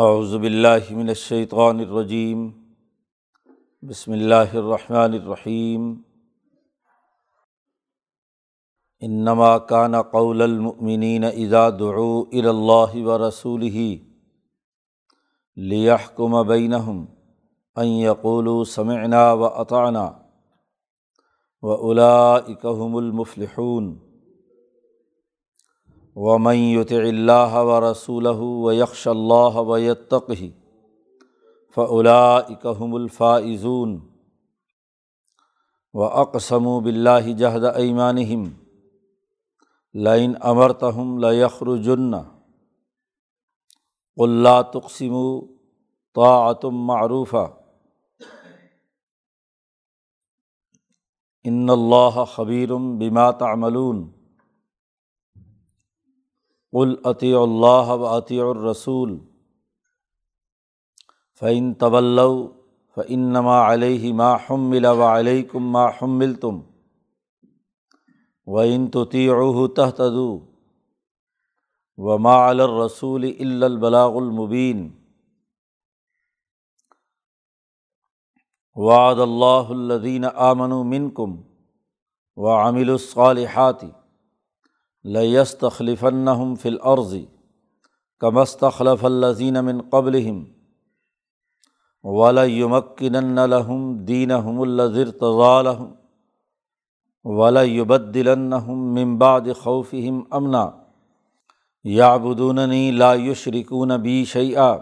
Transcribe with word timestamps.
اعوذ 0.00 0.34
باللہ 0.34 0.90
من 0.90 1.08
الشیطان 1.08 1.80
الرجیم، 1.80 2.50
بسم 3.82 4.12
اللہ 4.12 4.52
الرحمن 4.52 5.12
الرحیم۔ 5.12 5.94
انما 9.00 9.58
کان 9.58 10.02
قول 10.02 10.42
المؤمنین 10.42 11.24
اذا 11.24 11.70
دعوا 11.70 12.24
الى 12.32 12.48
اللہ 12.48 13.06
و 13.06 13.28
رسولہ 13.28 13.96
لیحکم 15.56 16.46
بینہم 16.46 17.04
ان 17.76 17.88
یقولوا 17.88 18.64
سمعنا 18.64 19.32
و 19.32 19.44
اطعنا 19.44 20.10
و 26.20 26.26
اولئک 26.26 26.36
هم 26.36 26.46
المفلحون 26.46 26.48
ومن 26.48 26.56
يطع 26.56 26.96
الله 26.96 27.64
ورسوله 27.64 28.40
ويخش 28.40 29.08
الله 29.08 29.60
ويتقه 29.60 30.52
فأولئك 31.70 32.66
هم 32.66 32.96
الفائزون 32.96 34.10
وأقسموا 35.94 36.80
بالله 36.80 37.32
جهد 37.32 37.64
أيمانهم 37.64 38.56
لئن 39.94 40.36
أمرتهم 40.36 41.20
ليخرجن 41.20 42.24
قل 44.16 44.42
لا 44.42 44.62
تقسموا 44.62 45.42
طاعة 46.14 46.60
معروفة 46.64 47.58
ان 51.44 51.70
اللہ 51.70 52.24
خبیر 52.24 52.74
بما 52.74 53.30
تعملون 53.30 54.17
قل 56.72 56.94
عطی 57.04 57.32
اللہ 57.34 57.90
و 57.90 58.06
عطی 58.06 58.40
الرسول 58.40 59.18
فعن 61.42 61.72
طول 61.74 62.18
فعنما 62.96 63.56
علیہ 63.72 64.12
ما 64.12 64.34
حمل 64.48 64.84
و 64.84 65.02
علیکم 65.02 65.70
ما 65.72 65.86
حمل 66.00 66.34
تم 66.34 66.60
و 68.46 68.58
ان 68.58 68.90
تطیعہ 68.90 69.66
تحتدو 69.76 70.28
و 71.98 72.18
ما 72.18 72.36
الرسول 72.48 73.24
البلاغ 73.40 74.16
المبین 74.16 74.88
وعد 78.76 79.20
اللہ 79.20 79.70
الدین 79.70 80.24
آمن 80.34 80.70
من 80.88 81.10
کم 81.10 81.36
و 82.36 82.46
عامل 85.04 85.16
الصالحاتی 85.16 85.40
لستخلفنہم 85.40 86.54
فی 86.54 86.68
الارض 86.68 87.14
کمستخلف 88.18 89.04
الزین 89.04 89.54
من 89.64 89.80
قبلہم 89.90 90.44
ولیمکن 92.04 93.34
لہم 93.50 94.04
دینہم 94.04 94.60
الذر 94.60 95.10
تضالہم 95.10 95.92
ولیبدلنہم 97.24 98.94
من 98.94 99.16
بعد 99.18 99.40
خوفہم 99.60 100.22
امنا 100.30 100.70
یعبدوننی 101.84 102.90
لا 102.90 103.14
یشرکون 103.14 104.00
بی 104.02 104.24
شیئا 104.24 104.76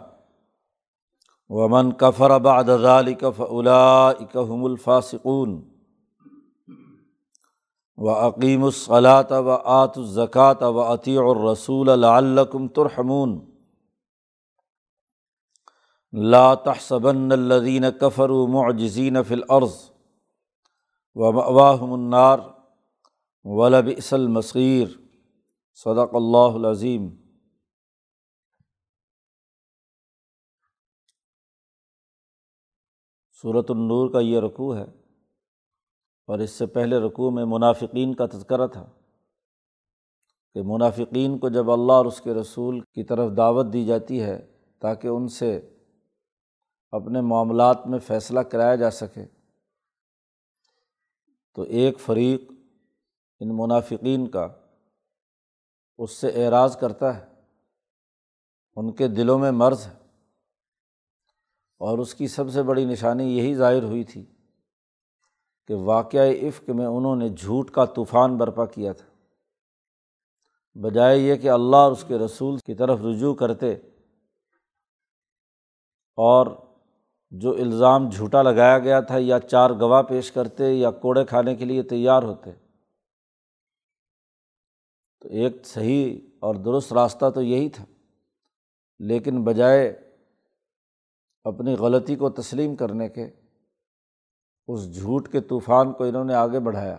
ومن 1.49 1.93
کفر 1.93 2.39
بعد 2.39 2.65
ذلك 2.65 3.25
فاولئک 3.31 4.37
هم 4.37 4.65
الفاسقون 4.65 5.77
و 7.99 8.11
عقیم 8.11 8.65
الصلاۃ 8.65 9.31
و 9.31 9.51
آت 9.51 9.99
الزکۃ 9.99 10.63
و 10.63 10.81
عطی 10.81 11.17
الرسول 11.19 11.89
العلکم 11.89 12.69
ترحمون۔ 12.69 13.51
لا 16.13 16.55
تحسبن 16.55 17.33
الذین 17.33 17.85
کفروا 18.01 18.47
معجزین 18.47 19.23
فی 19.23 19.35
الارض 19.35 19.91
و 21.15 21.33
مواہم 21.33 21.93
النار 21.93 22.39
ولبئس 23.45 24.13
المصیر 24.13 24.89
صدق 25.75 26.15
اللہ 26.15 26.55
العظیم 26.55 27.09
صورت 33.43 33.71
النور 33.71 34.11
کا 34.11 34.21
یہ 34.21 34.41
رقوع 34.41 34.77
ہے۔ 34.77 34.85
اور 36.27 36.39
اس 36.39 36.51
سے 36.51 36.67
پہلے 36.67 36.99
رقوع 36.99 37.31
میں 37.31 37.45
منافقین 37.45 38.15
کا 38.15 38.27
تذکرہ 38.27 38.67
تھا 38.67 38.91
کہ 40.55 40.63
منافقین 40.65 41.39
کو 41.39 41.49
جب 41.49 41.71
اللہ 41.71 41.93
اور 41.93 42.07
اس 42.07 42.21
کے 42.21 42.35
رسول 42.35 42.81
کی 42.81 43.05
طرف 43.05 43.37
دعوت 43.37 43.73
دی 43.73 43.85
جاتی 43.87 44.23
ہے 44.23 44.53
تاکہ 44.79 45.09
ان 45.09 45.29
سے 45.29 45.71
اپنے 46.91 47.21
معاملات 47.21 47.87
میں 47.87 47.99
فیصلہ 47.99 48.41
کرایا 48.41 48.75
جا 48.75 48.91
سکے، 48.91 49.27
تو 51.55 51.63
ایک 51.63 52.01
فریق 52.01 52.53
ان 53.41 53.57
منافقین 53.57 54.31
کا 54.31 54.49
اس 55.99 56.11
سے 56.11 56.29
اعراض 56.29 56.77
کرتا 56.77 57.17
ہے، 57.19 57.27
ان 58.77 58.93
کے 58.93 59.09
دلوں 59.09 59.39
میں 59.39 59.51
مرض 59.51 59.87
ہے۔ 59.87 59.95
اور 61.81 61.99
اس 61.99 62.15
کی 62.15 62.29
سب 62.29 62.51
سے 62.51 62.63
بڑی 62.63 62.85
نشانی 62.85 63.39
یہی 63.39 63.55
ظاہر 63.55 63.83
ہوئی 63.83 64.05
تھی 64.05 64.27
کہ 65.69 65.75
واقعہ 65.75 66.31
عفق 66.31 66.71
میں 66.71 66.87
انہوں 66.87 67.17
نے 67.17 67.29
جھوٹ 67.29 67.71
کا 67.71 67.85
طوفان 67.85 68.37
برپا 68.37 68.67
کیا 68.67 68.93
تھا۔ 68.93 69.07
بجائے 70.79 71.19
یہ 71.19 71.35
کہ 71.35 71.51
اللہ 71.51 71.77
اور 71.77 71.93
اس 71.93 72.05
کے 72.09 72.19
رسول 72.19 72.57
کی 72.57 72.75
طرف 72.75 73.01
رجوع 73.01 73.35
کرتے 73.35 73.73
اور 76.17 76.47
جو 77.31 77.51
الزام 77.51 78.09
جھوٹا 78.09 78.43
لگایا 78.43 78.79
گیا 78.79 79.01
تھا 79.01 79.15
یا 79.19 79.41
چار 79.41 79.71
گواہ 79.71 80.03
پیش 80.03 80.33
کرتے 80.33 80.73
یا 80.73 80.91
کوڑے 80.91 81.25
کھانے 81.25 81.55
کے 81.55 81.65
لیے 81.65 81.83
تیار 81.83 82.23
ہوتے۔ 82.23 82.51
تو 85.21 85.29
ایک 85.29 85.67
صحیح 85.67 86.21
اور 86.41 86.55
درست 86.55 86.93
راستہ 86.93 87.31
تو 87.31 87.43
یہی 87.43 87.69
تھا۔ 87.69 87.85
لیکن 88.99 89.45
بجائے 89.45 90.13
اپنی 91.45 91.75
غلطی 91.75 92.17
کو 92.17 92.31
تسلیم 92.31 92.77
کرنے 92.77 93.09
کے 93.09 93.31
اس 94.69 94.95
جھوٹ 94.95 95.29
کے 95.29 95.41
طوفان 95.41 95.93
کو 95.93 96.05
انہوں 96.05 96.25
نے 96.25 96.35
آگے 96.35 96.61
بڑھایا۔ 96.61 96.97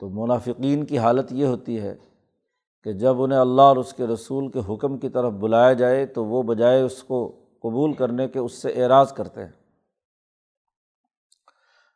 تو 0.00 0.08
منافقین 0.10 0.86
کی 0.86 0.98
حالت 0.98 1.32
یہ 1.32 1.46
ہوتی 1.46 1.80
ہے 1.80 1.96
کہ 2.82 2.92
جب 2.92 3.22
انہیں 3.22 3.38
اللہ 3.38 3.62
اور 3.62 3.76
اس 3.76 3.92
کے 3.92 4.06
رسول 4.06 4.50
کے 4.50 4.60
حکم 4.68 4.98
کی 4.98 5.08
طرف 5.08 5.32
بلایا 5.32 5.72
جائے 5.72 6.06
تو 6.06 6.24
وہ 6.24 6.42
بجائے 6.42 6.82
اس 6.82 7.02
کو 7.02 7.44
قبول 7.62 7.92
کرنے 7.92 8.28
کے 8.28 8.38
اس 8.38 8.52
سے 8.52 8.68
اعراض 8.68 9.12
کرتے 9.12 9.44
ہیں۔ 9.44 9.52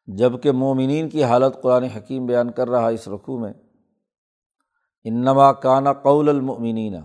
جبکہ 0.07 0.53
مومنین 0.53 1.09
کی 1.09 1.25
حالت 1.25 1.63
قرآن 1.63 1.83
حکیم 1.83 2.27
بیان 2.27 2.51
کر 2.51 2.71
رہا 2.71 2.89
اس 2.89 3.09
رقوع 3.09 3.39
میں، 3.39 3.53
انما 5.05 5.53
کانا 5.53 5.93
قول 5.93 6.29
المؤمنین۔ 6.29 6.97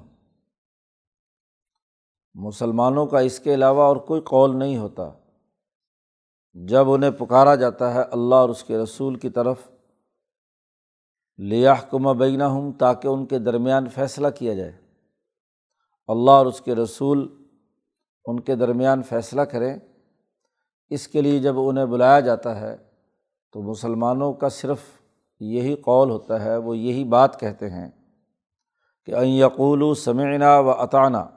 مسلمانوں 2.33 3.05
کا 3.05 3.19
اس 3.19 3.39
کے 3.39 3.53
علاوہ 3.53 3.83
اور 3.83 3.95
کوئی 3.95 4.21
قول 4.21 4.59
نہیں 4.59 4.77
ہوتا۔ 4.77 5.11
جب 6.65 6.91
انہیں 6.91 7.11
پکارا 7.11 7.55
جاتا 7.55 7.93
ہے 7.93 8.01
اللہ 8.11 8.35
اور 8.35 8.49
اس 8.49 8.63
کے 8.63 8.77
رسول 8.77 9.15
کی 9.15 9.29
طرف 9.29 9.57
لیاحکمہ 11.37 12.13
بینہ 12.13 12.43
ہوں 12.43 12.71
تاکہ 12.73 13.07
ان 13.07 13.25
کے 13.25 13.39
درمیان 13.39 13.89
فیصلہ 13.89 14.27
کیا 14.27 14.53
جائے۔ 14.53 14.71
اللہ 16.07 16.31
اور 16.31 16.45
اس 16.45 16.61
کے 16.61 16.75
رسول 16.75 17.45
ان 18.25 18.39
کے 18.39 18.55
درمیان 18.55 19.03
فیصلہ 19.03 19.41
کریں۔ 19.41 19.77
اس 20.89 21.07
کے 21.07 21.21
لیے 21.21 21.39
جب 21.39 21.53
انہیں 21.57 21.85
بلایا 21.85 22.19
جاتا 22.19 22.59
ہے، 22.59 22.77
تو 23.53 23.61
مسلمانوں 23.61 24.33
کا 24.33 24.49
صرف 24.49 24.79
یہی 25.39 25.75
قول 25.75 26.09
ہوتا 26.09 26.43
ہے، 26.43 26.57
وہ 26.57 26.77
یہی 26.77 27.03
بات 27.03 27.39
کہتے 27.39 27.69
ہیں 27.69 27.91
کہ 29.05 29.15
این 29.15 29.29
یقول 29.29 29.95
سمعنا 29.95 30.59
و 30.59 30.71
عطانہ 30.71 31.29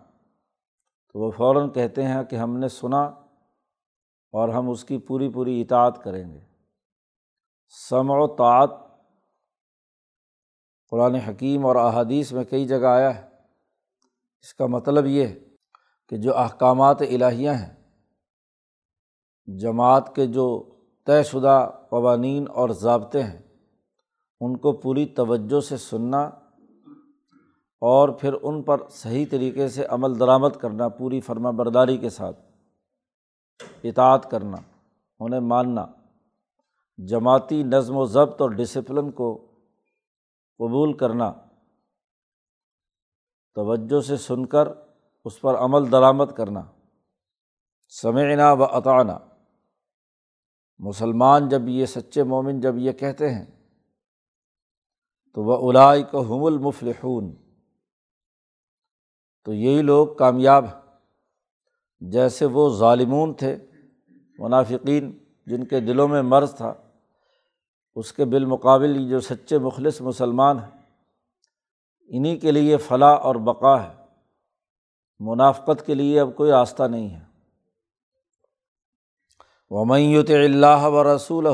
تو 1.13 1.19
وہ 1.19 1.31
فوراً 1.31 1.69
کہتے 1.69 2.03
ہیں 2.03 2.25
کہ 2.25 2.37
ہم 2.37 2.57
نے 2.57 2.69
سنا 2.69 3.11
اور 4.33 4.49
ہم 4.49 4.71
اس 4.71 4.85
کی 4.85 4.99
پوری 4.99 5.29
پوری 5.29 5.61
اطاعت 5.61 6.05
کریں 6.05 6.33
گے۔ 6.35 6.41
سمع 7.89 8.15
و 8.17 8.27
طاعت 8.27 8.71
قرآن 10.91 11.15
حکیم 11.15 11.67
اور 11.67 11.77
احادیث 11.77 12.33
میں 12.33 12.45
کئی 12.45 12.67
جگہ 12.67 12.87
آیا 12.87 13.17
ہے۔ 13.17 13.29
اس 14.43 14.55
کا 14.55 14.67
مطلب 14.67 15.07
یہ 15.07 15.27
ہے 15.27 15.39
کہ 16.09 16.17
جو 16.17 16.37
احکامات 16.37 17.03
الہیہ 17.03 17.51
ہیں، 17.51 17.81
جماعت 19.59 20.15
کے 20.15 20.27
جو 20.27 20.71
طے 21.07 21.23
شدہ 21.23 21.71
قوانین 21.91 22.45
اور 22.49 22.71
ضابطے 22.71 23.23
ہیں، 23.23 23.43
ان 24.41 24.57
کو 24.57 24.73
پوری 24.73 25.07
توجہ 25.07 25.61
سے 25.61 25.77
سننا 25.77 26.23
اور 27.81 28.09
پھر 28.09 28.35
ان 28.43 28.63
پر 28.63 28.89
صحیح 28.91 29.27
طریقے 29.31 29.69
سے 29.69 29.85
عمل 29.85 30.21
درآمد 30.21 30.57
کرنا، 30.61 30.89
پوری 30.89 31.21
فرما 31.21 31.51
برداری 31.51 31.97
کے 31.97 32.11
ساتھ۔ 32.11 32.50
اطاعت 33.83 34.31
کرنا، 34.31 34.57
انہیں 35.19 35.41
ماننا، 35.41 35.87
جماعتی 36.99 37.63
نظم 37.63 37.97
و 37.97 38.05
ضبط 38.05 38.43
اور 38.43 38.51
ڈسپلن 38.51 39.11
کو 39.11 39.47
قبول 40.59 40.97
کرنا۔ 40.97 41.33
توجہ 43.55 44.01
سے 44.01 44.17
سن 44.17 44.47
کر 44.47 44.69
اس 45.25 45.41
پر 45.41 45.55
عمل 45.55 45.93
درآمد 45.93 46.37
کرنا۔ 46.37 46.61
سمعنا 47.89 48.53
و 48.53 48.65
عطانہ 48.65 49.13
مسلمان 50.79 51.49
جب 51.49 51.69
یہ 51.69 51.87
سچے 51.87 52.23
مومن 52.23 52.61
جب 52.61 52.77
یہ 52.77 52.93
کہتے 52.93 53.35
ہیں، 53.35 53.47
تو 55.35 55.43
وہ 55.43 55.71
الائی 55.71 56.03
کو 56.03 56.21
حم 56.21 56.45
المفلحون۔ 56.45 57.35
تو 59.45 59.55
یہی 59.55 59.83
لوگ 59.83 60.17
کامیاب 60.17 60.65
ہیں۔ 60.65 60.90
جیسے 62.01 62.45
وہ 62.45 62.77
ظالمون 62.77 63.35
تھے، 63.35 63.57
منافقین 64.39 65.19
جن 65.47 65.65
کے 65.65 65.81
دلوں 65.81 66.09
میں 66.09 66.23
مرض 66.23 66.55
تھا، 66.55 66.75
اس 67.95 68.13
کے 68.13 68.25
بالمقابل 68.25 69.09
جو 69.09 69.21
سچے 69.21 69.59
مخلص 69.59 70.01
مسلمان 70.01 70.59
ہیں۔ 70.59 70.83
انہیں 72.09 72.39
کے 72.39 72.51
لیے 72.51 72.77
فلاح 72.77 73.17
اور 73.17 73.35
بقا 73.35 73.83
ہے۔ 73.83 74.05
منافقت 75.21 75.87
کے 75.87 75.95
لیے 75.95 76.21
اب 76.21 76.37
کوئی 76.37 76.51
راستہ 76.51 76.83
نہیں 76.83 77.11
ہے۔ 77.11 77.21
ومیت 79.71 80.31
اللہ 80.31 80.83
و 80.83 81.17
رسول 81.17 81.47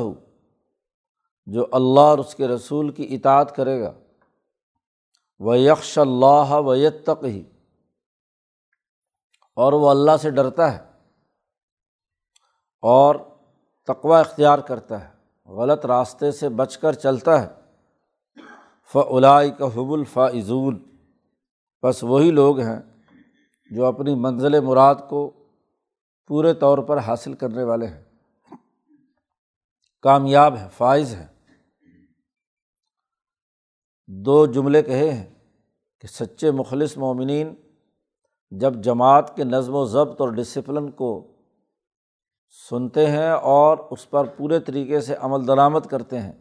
جو 1.47 1.67
اللہ 1.73 2.01
اور 2.01 2.19
اس 2.19 2.35
کے 2.35 2.49
رسول 2.49 2.91
کی 2.91 3.15
اطاعت 3.15 3.57
کرے 3.57 3.81
گا۔ 3.81 3.93
وہ 5.39 5.59
یکش 5.59 5.99
اللہ 5.99 6.51
و 6.51 6.91
تک 6.91 7.25
ہی 7.25 7.45
اور 9.57 9.73
وہ 9.73 9.91
اللہ 9.91 10.17
سے 10.23 10.31
ڈرتا 10.31 10.73
ہے 10.73 10.91
اور 12.83 13.15
تقوا 13.85 14.21
اختیار 14.21 14.59
کرتا 14.59 15.09
ہے، 15.09 15.17
غلط 15.53 15.87
راستے 15.87 16.33
سے 16.33 16.49
بچ 16.49 16.79
کر 16.79 16.93
چلتا 16.93 17.43
ہے۔ 17.43 17.49
فلائی 18.93 19.51
کا 19.51 19.67
حب 19.67 19.93
الفاضول 19.93 20.83
بس 21.83 22.05
وہی 22.05 22.31
لوگ 22.31 22.61
ہیں 22.61 23.03
جو 23.71 23.85
اپنی 23.85 24.15
منزل 24.15 24.61
مراد 24.61 24.95
کو 25.09 25.33
پورے 26.27 26.55
طور 26.55 26.79
پر 26.79 26.99
حاصل 26.99 27.35
کرنے 27.35 27.63
والے 27.63 27.87
ہیں۔ 27.87 28.05
کامیاب 30.03 30.57
ہیں، 30.57 30.69
فائز 30.77 31.15
ہیں۔ 31.15 31.27
دو 34.07 34.47
جملے 34.47 34.83
کہے 34.83 35.13
ہیں 35.13 35.35
کہ 36.01 36.07
سچے 36.07 36.51
مخلص 36.51 36.97
مومنین 36.97 37.55
جب 38.51 38.75
جماعت 38.75 39.37
کے 39.37 39.45
نظم 39.45 39.75
و 39.75 39.85
ضبط 39.85 40.21
اور 40.21 40.29
ڈسپلن 40.29 40.91
کو 40.91 41.33
سنتے 42.71 43.07
ہیں 43.07 43.31
اور 43.31 43.79
اس 43.91 44.11
پر 44.11 44.25
پورے 44.25 44.61
طریقے 44.61 45.01
سے 45.01 45.15
عمل 45.15 45.47
درآمد 45.47 45.87
کرتے 45.91 46.21
ہیں، 46.21 46.33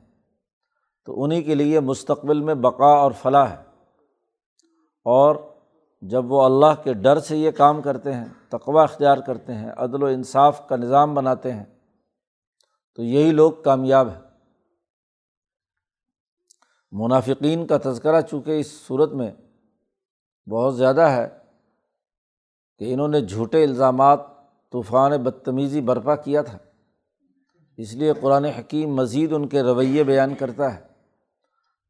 تو 1.06 1.24
انہیں 1.24 1.42
کے 1.42 1.56
لیے 1.56 1.80
مستقبل 1.80 2.42
میں 2.42 2.56
بقا 2.56 2.86
اور 2.86 3.12
فلاح 3.12 3.46
ہے۔ 3.46 3.64
اور 5.04 5.36
جب 6.02 6.32
وہ 6.32 6.44
اللہ 6.44 6.82
کے 6.84 6.94
ڈر 6.94 7.20
سے 7.20 7.38
یہ 7.38 7.52
کام 7.52 7.82
کرتے 7.82 8.14
ہیں 8.14 8.26
تقوا 8.50 8.84
اختیار 8.84 9.18
کرتے 9.18 9.54
ہیں، 9.54 9.72
عدل 9.78 10.04
و 10.04 10.06
انصاف 10.06 10.68
کا 10.68 10.76
نظام 10.76 11.14
بناتے 11.14 11.54
ہیں، 11.54 11.66
تو 12.96 13.04
یہی 13.04 13.32
لوگ 13.32 13.52
کامیاب 13.52 14.10
ہیں۔ 14.10 14.22
منافقین 16.92 17.68
کا 17.68 17.78
تذکرہ 17.84 18.22
چونکہ 18.22 18.60
اس 18.60 18.72
صورت 18.72 19.12
میں 19.12 19.32
بہت 20.50 20.78
زیادہ 20.78 21.02
ہے 21.02 21.45
کہ 22.80 22.94
انہوں 22.94 23.08
نے 23.08 23.22
جھوٹے 23.22 23.64
الزامات 23.64 24.20
طوفان 24.72 25.12
بدتمیزی 25.12 25.82
برپا 25.82 26.16
کیا 26.16 26.42
تھا۔ 26.42 26.58
اس 27.78 27.94
لیے 27.94 28.14
قرآن 28.22 28.46
حکیم 28.46 28.96
مزید 28.96 29.34
ان 29.34 29.48
کے 29.48 29.62
رویے 29.62 30.04
بیان 30.04 30.36
کرتا 30.36 30.76
ہے۔ 30.76 30.82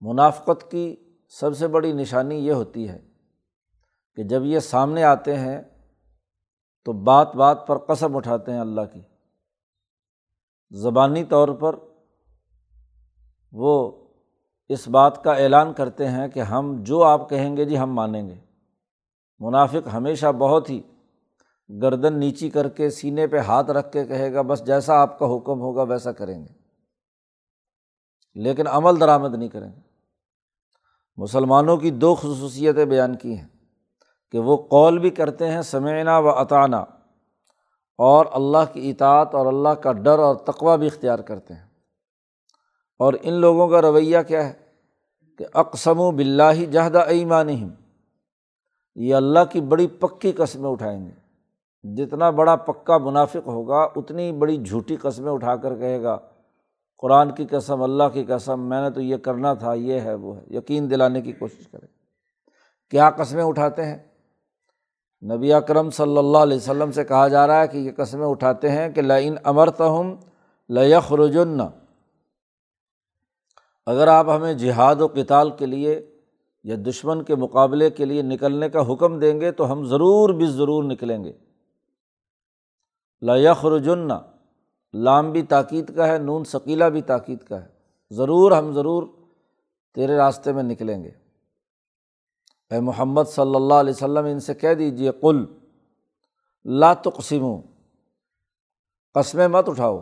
منافقت 0.02 0.72
کی 0.72 0.96
سب 1.30 1.58
سے 1.58 1.68
بڑی 1.68 1.94
نشانی 1.94 2.36
یہ 2.36 2.52
ہوتی 2.52 2.90
ہے 2.90 3.00
کہ 4.16 4.24
جب 4.24 4.46
یہ 4.46 4.60
سامنے 4.60 5.04
آتے 5.04 5.36
ہیں 5.36 5.62
تو 6.86 6.94
بات 6.94 7.36
بات 7.36 7.68
پر 7.68 7.78
قسم 7.78 8.16
اٹھاتے 8.16 8.54
ہیں 8.54 8.60
اللہ 8.60 8.82
کی۔ 8.94 9.02
زبانی 10.72 11.24
طور 11.24 11.48
پر 11.48 11.76
وہ 13.52 13.92
اس 14.70 14.88
بات 14.88 15.24
کا 15.24 15.32
اعلان 15.32 15.74
کرتے 15.74 16.08
ہیں 16.08 16.28
کہ 16.28 16.40
ہم 16.40 16.76
جو 16.80 17.04
آپ 17.04 17.30
کہیں 17.30 17.58
گے 17.58 17.66
جی 17.66 17.78
ہم 17.78 17.94
مانیں 17.94 18.30
گے۔ 18.30 18.45
منافق 19.40 19.88
ہمیشہ 19.94 20.32
بہت 20.32 20.70
ہی 20.70 20.82
گردن 21.82 22.20
نیچی 22.20 22.50
کر 22.50 22.70
کے 22.70 22.90
سینے 22.90 23.28
پہ 23.28 23.38
ہاتھ 23.38 23.72
رکھ 23.72 23.92
کے 23.92 24.06
کہے 24.06 24.34
گا، 24.34 24.42
بس 24.42 24.66
جیسا 24.66 24.96
آپ 24.96 25.20
کا 25.20 25.26
حکم 25.26 25.62
ہوگا 25.62 25.82
ویسا 25.82 26.12
کریں 26.12 26.44
گے۔ 26.44 26.54
لیکن 28.36 28.68
عمل 28.68 29.00
درآمد 29.00 29.36
نہیں 29.36 29.50
کریں 29.50 29.72
گے۔ 29.72 29.82
مسلمانوں 31.18 31.78
کی 31.78 31.92
دو 31.92 32.16
خصوصیتیں 32.16 32.86
بیان 32.86 33.16
کی 33.16 33.38
ہیں 33.38 33.48
کہ 34.32 34.40
وہ 34.40 34.58
قول 34.58 35.00
بھی 35.00 35.10
کرتے 35.10 35.52
ہیں 35.52 35.62
سمینا 35.62 36.18
و 36.18 36.30
عطانہ 36.30 36.76
اور 37.98 38.26
اللہ 38.32 38.74
کی 38.74 38.90
اطاعت 38.90 39.36
اور 39.36 39.46
اللہ 39.46 39.70
کا 39.70 39.92
ڈر 39.92 40.20
اور 40.20 40.36
تقوا 40.36 40.76
بھی 40.76 40.88
اختیار 40.88 41.20
کرتے 41.20 41.54
ہیں۔ 41.54 41.68
اور 43.00 43.14
ان 43.22 43.34
لوگوں 43.34 43.68
کا 43.68 43.82
رویہ 43.82 44.18
کیا 44.28 44.50
ہے 44.50 44.54
کہ 45.38 45.46
اقسم 45.54 46.00
و 46.00 46.12
بلّہ 46.12 46.66
جہدہ 46.66 47.00
ایمان 47.00 47.70
یہ 48.96 49.16
اللہ 49.16 49.40
کی 49.52 49.62
بڑی 49.62 49.88
پکی 49.88 50.32
قسمیں 50.32 50.70
اٹھائیں 50.70 51.06
گے۔ 51.06 51.12
جتنا 51.96 52.30
بڑا 52.30 52.56
پکا 52.56 52.98
منافق 52.98 53.48
ہوگا، 53.48 53.88
اتنی 53.96 54.32
بڑی 54.32 54.58
جھوٹی 54.58 54.96
قسمیں 54.96 55.32
اٹھا 55.32 55.56
کر 55.56 55.76
کہے 55.76 56.04
گا، 56.04 56.18
قرآن 56.98 57.32
کی 57.32 57.46
قسم، 57.46 57.82
اللہ 57.82 58.04
کی 58.14 58.24
قسم، 58.24 58.70
میں 58.70 58.82
نے 58.82 58.90
تو 58.90 59.02
یہ 59.02 59.18
کرنا 59.18 59.54
تھا، 59.54 59.74
یہ 59.74 60.00
ہے، 60.00 60.14
وہ 60.14 60.38
ہے۔ 60.38 60.44
یقین 60.50 60.90
دلانے 60.90 61.22
کی 61.22 61.32
کوشش 61.32 61.68
کرے 61.68 61.86
کیا 62.90 63.10
قسمیں 63.10 63.44
اٹھاتے 63.44 63.86
ہیں؟ 63.86 63.98
نبی 65.24 65.54
اکرم 65.54 65.90
صلی 65.90 66.18
اللہ 66.18 66.38
علیہ 66.38 66.58
وسلم 66.58 66.92
سے 66.92 67.04
کہا 67.04 67.28
جا 67.28 67.48
رہا 67.48 67.62
ہے 67.62 67.68
کہ 67.68 67.78
یہ 67.78 67.92
قسمیں 67.98 68.28
اٹھاتے 68.28 68.72
ہیں 68.72 68.90
کہ 68.90 69.02
لعین 69.02 69.36
امرت 69.44 69.82
ہم 69.82 70.16
لیخ 70.70 71.14
اگر 73.86 74.08
آپ 74.08 74.30
ہمیں 74.30 74.54
جہاد 74.54 74.96
و 74.96 75.08
کتال 75.08 75.50
کے 75.50 75.66
لیے 75.66 76.15
یا 76.66 76.76
دشمن 76.88 77.24
کے 77.24 77.36
مقابلے 77.36 77.90
کے 77.90 78.06
لیے 78.06 78.22
نکلنے 78.22 78.70
کا 78.70 78.94
حکم 78.94 79.20
دیں 79.20 79.42
گے 79.42 79.52
تو 79.52 79.72
ہم 79.72 79.86
ضرور 79.86 80.30
بھی 80.30 80.46
ضرور 80.46 80.84
نکلیں 80.84 81.24
گے۔ 81.24 81.34
لیخ 83.22 83.66
رجن 83.66 84.08
لام 84.94 85.32
بھی 85.32 85.42
تاکید 85.42 85.96
کا 85.96 86.08
ہے، 86.08 86.18
نون 86.18 86.44
ثقیلا 86.44 86.90
بھی 86.90 87.02
تاکید 87.02 87.40
کا 87.40 87.64
ہے۔ 87.64 87.68
ضرور 88.10 88.52
ہم 88.52 88.72
ضرور 88.72 89.04
تیرے 89.94 90.18
راستے 90.18 90.54
میں 90.54 90.64
نکلیں 90.64 91.04
گے۔ 91.04 91.12
اے 92.72 92.80
محمد 92.80 93.24
صلی 93.28 93.56
اللہ 93.56 93.74
علیہ 93.74 93.94
وسلم، 93.94 94.26
ان 94.26 94.40
سے 94.40 94.54
کہہ 94.54 94.74
دیجیے 94.74 95.12
کل 95.22 95.46
تقسیم 97.04 97.44
قسمیں 99.14 99.48
مت 99.48 99.70
اٹھاؤ، 99.70 100.00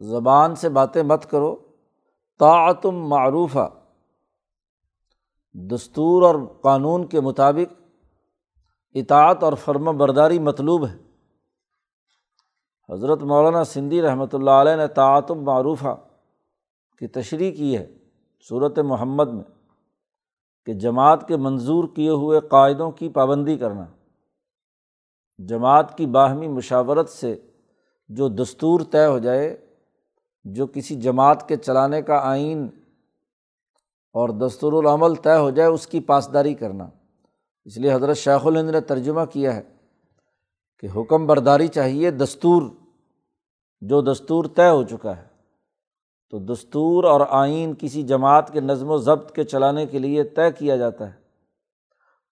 زبان 0.00 0.54
سے 0.54 0.68
باتیں 0.68 1.02
مت 1.02 1.30
کرو 1.30 1.56
تعتم 2.38 3.08
معروفہ 3.08 3.70
دستور 5.58 6.22
اور 6.22 6.34
قانون 6.60 7.06
کے 7.06 7.20
مطابق 7.20 7.72
اطاعت 8.94 9.42
اور 9.42 9.52
فرم 9.52 9.96
برداری 9.96 10.38
مطلوب 10.38 10.86
ہے۔ 10.86 10.96
حضرت 12.92 13.22
مولانا 13.22 13.64
سندھی 13.64 14.02
رحمۃ 14.02 14.26
اللہ 14.32 14.50
علیہ 14.50 14.76
نے 14.76 14.86
تعتم 14.86 15.44
معروفہ 15.44 15.96
کی 16.98 17.06
تشریح 17.06 17.52
کی 17.52 17.76
ہے 17.76 17.86
صورت 18.48 18.78
محمد 18.78 19.28
میں 19.28 19.44
کہ 20.66 20.74
جماعت 20.74 21.28
کے 21.28 21.36
منظور 21.36 21.84
کیے 21.94 22.10
ہوئے 22.10 22.40
قاعدوں 22.40 22.90
کی 22.90 23.08
پابندی 23.08 23.58
کرنا۔ 23.58 23.84
جماعت 25.38 25.98
کی 25.98 26.06
باہمی 26.06 26.48
مشاورت 26.48 27.08
سے 27.08 27.36
جو 28.08 28.28
دستور 28.28 28.80
طے 28.90 29.06
ہو 29.06 29.18
جائے، 29.18 29.66
جو 30.44 30.66
کسی 30.66 30.94
جماعت 30.94 31.48
کے 31.48 31.56
چلانے 31.56 32.02
کا 32.02 32.18
آئین 32.22 32.68
اور 34.16 34.28
دستور 34.28 34.72
العمل 34.72 35.14
طے 35.14 35.36
ہو 35.38 35.50
جائے 35.50 35.68
اس 35.68 35.86
کی 35.86 36.00
پاسداری 36.00 36.54
کرنا۔ 36.54 36.88
اس 37.64 37.76
لیے 37.76 37.94
حضرت 37.94 38.16
شیخ 38.16 38.46
الہند 38.46 38.70
نے 38.70 38.80
ترجمہ 38.80 39.20
کیا 39.32 39.56
ہے 39.56 39.62
کہ 40.78 40.88
حکم 40.96 41.26
برداری 41.26 41.68
چاہیے 41.68 42.10
دستور، 42.10 42.62
جو 43.80 44.00
دستور 44.00 44.44
طے 44.44 44.68
ہو 44.68 44.82
چکا 44.82 45.16
ہے۔ 45.16 45.24
تو 46.30 46.38
دستور 46.38 47.04
اور 47.04 47.20
آئین 47.28 47.74
کسی 47.78 48.02
جماعت 48.02 48.52
کے 48.52 48.60
نظم 48.60 48.90
و 48.90 48.96
ضبط 48.96 49.32
کے 49.32 49.44
چلانے 49.44 49.86
کے 49.86 49.98
لیے 49.98 50.24
طے 50.24 50.52
کیا 50.58 50.76
جاتا 50.76 51.08
ہے۔ 51.08 51.14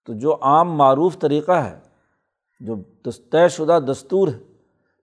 تو 0.07 0.13
جو 0.13 0.37
عام 0.41 0.75
معروف 0.75 1.19
طریقہ 1.19 1.53
ہے، 1.53 1.79
جو 2.61 2.75
طے 3.31 3.49
شدہ 3.49 3.79
دستور 3.91 4.29
ہے، 4.29 4.39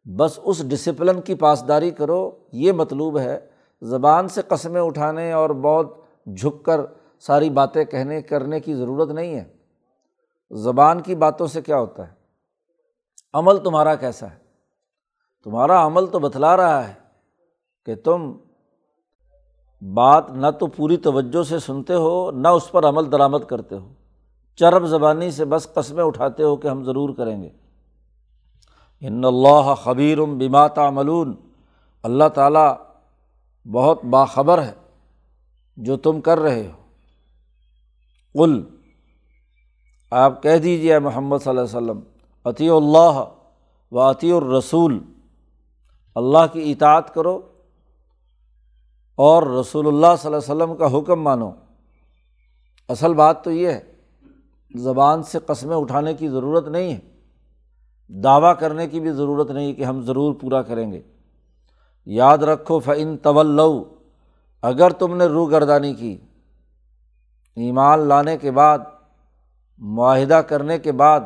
بس 0.09 0.39
اس 0.43 0.69
ڈسپلن 0.69 1.21
کی 1.21 1.35
پاسداری 1.35 1.91
کرو۔ 1.91 2.31
یہ 2.51 2.71
مطلوب 2.71 3.19
ہے 3.19 3.39
زبان 3.81 4.27
سے 4.27 4.41
قسمیں 4.47 4.81
اٹھانے 4.81 5.31
اور 5.31 5.49
بہت 5.49 6.00
جھک 6.25 6.65
کر 6.65 6.81
ساری 7.19 7.49
باتیں 7.49 7.85
کہنے، 7.85 8.21
کرنے 8.21 8.59
کی 8.59 8.75
ضرورت 8.75 9.09
نہیں 9.09 9.35
ہے۔ 9.35 9.53
زبان 10.51 11.01
کی 11.01 11.15
باتوں 11.15 11.47
سے 11.47 11.61
کیا 11.61 11.79
ہوتا 11.79 12.07
ہے؟ 12.07 12.13
عمل 13.33 13.57
تمہارا 13.57 13.95
کیسا 13.95 14.31
ہے؟ 14.31 14.37
تمہارا 15.43 15.85
عمل 15.85 16.05
تو 16.05 16.19
بتلا 16.19 16.57
رہا 16.57 16.87
ہے 16.87 16.93
کہ 17.85 17.95
تم 17.95 18.37
بات 19.93 20.31
نہ 20.31 20.47
تو 20.59 20.67
پوری 20.67 20.97
توجہ 20.97 21.43
سے 21.43 21.59
سنتے 21.59 21.93
ہو، 21.93 22.31
نہ 22.31 22.47
اس 22.47 22.71
پر 22.71 22.85
عمل 22.85 23.11
درآمد 23.11 23.37
کرتے 23.49 23.75
ہو۔ 23.75 23.93
چرب 24.55 24.85
زبانی 24.85 25.31
سے 25.31 25.45
بس 25.45 25.73
قسمیں 25.73 26.03
اٹھاتے 26.03 26.43
ہو 26.43 26.55
کہ 26.55 26.67
ہم 26.67 26.83
ضرور 26.83 27.09
کریں 27.15 27.43
گے۔ 27.43 27.49
ان 29.01 29.25
اللہ 29.25 29.75
خبیر 29.75 30.17
بما 30.21 30.67
تعملون۔ 30.67 31.35
اللہ 32.03 32.29
تعالیٰ 32.33 32.75
بہت 33.71 34.05
باخبر 34.05 34.61
ہے۔ 34.61 34.80
جو 35.77 35.97
تم 35.97 36.21
کر 36.21 36.39
رہے 36.39 36.67
ہو۔ 36.67 36.81
قل، 38.33 38.63
آپ 40.11 40.43
کہہ 40.43 40.57
دیجیے 40.57 40.99
محمد 40.99 41.37
صلی 41.37 41.49
اللہ 41.49 41.61
علیہ 41.61 41.77
وسلم 41.77 41.99
عطی 42.45 42.69
اللہ 42.69 43.25
و 43.91 43.99
عطی 43.99 44.31
الرسول، 44.31 44.99
اللہ 46.15 46.53
کی 46.53 46.71
اطاعت 46.71 47.13
کرو 47.13 47.41
اور 49.15 49.43
رسول 49.43 49.87
اللہ 49.87 50.15
صلی 50.19 50.33
اللہ 50.33 50.53
علیہ 50.53 50.63
وسلم 50.63 50.75
کا 50.75 50.97
حکم 50.97 51.21
مانو۔ 51.21 51.51
اصل 52.89 53.13
بات 53.13 53.43
تو 53.43 53.51
یہ 53.51 53.67
ہے، 53.67 53.81
زبان 54.75 55.23
سے 55.23 55.39
قسمیں 55.39 55.77
اٹھانے 55.77 56.13
کی 56.13 56.27
ضرورت 56.27 56.67
نہیں 56.67 56.93
ہے۔ 56.93 56.99
دعویٰ 58.07 58.53
کرنے 58.59 58.87
کی 58.87 58.99
بھی 58.99 59.11
ضرورت 59.11 59.51
نہیں 59.51 59.73
کہ 59.73 59.83
ہم 59.83 60.01
ضرور 60.01 60.33
پورا 60.33 60.61
کریں 60.61 60.91
گے۔ 60.91 61.01
یاد 62.05 62.37
رکھو 62.37 62.79
فعن 62.79 63.17
طول 63.17 63.47
اگر 64.61 64.89
تم 64.89 65.15
نے 65.15 65.25
روح 65.25 65.51
گردانی 65.51 65.93
کی، 65.93 66.17
ایمان 67.55 67.99
لانے 67.99 68.37
کے 68.37 68.51
بعد، 68.51 68.79
معاہدہ 69.77 70.33
کرنے 70.33 70.79
کے 70.79 70.91
بعد 70.91 71.19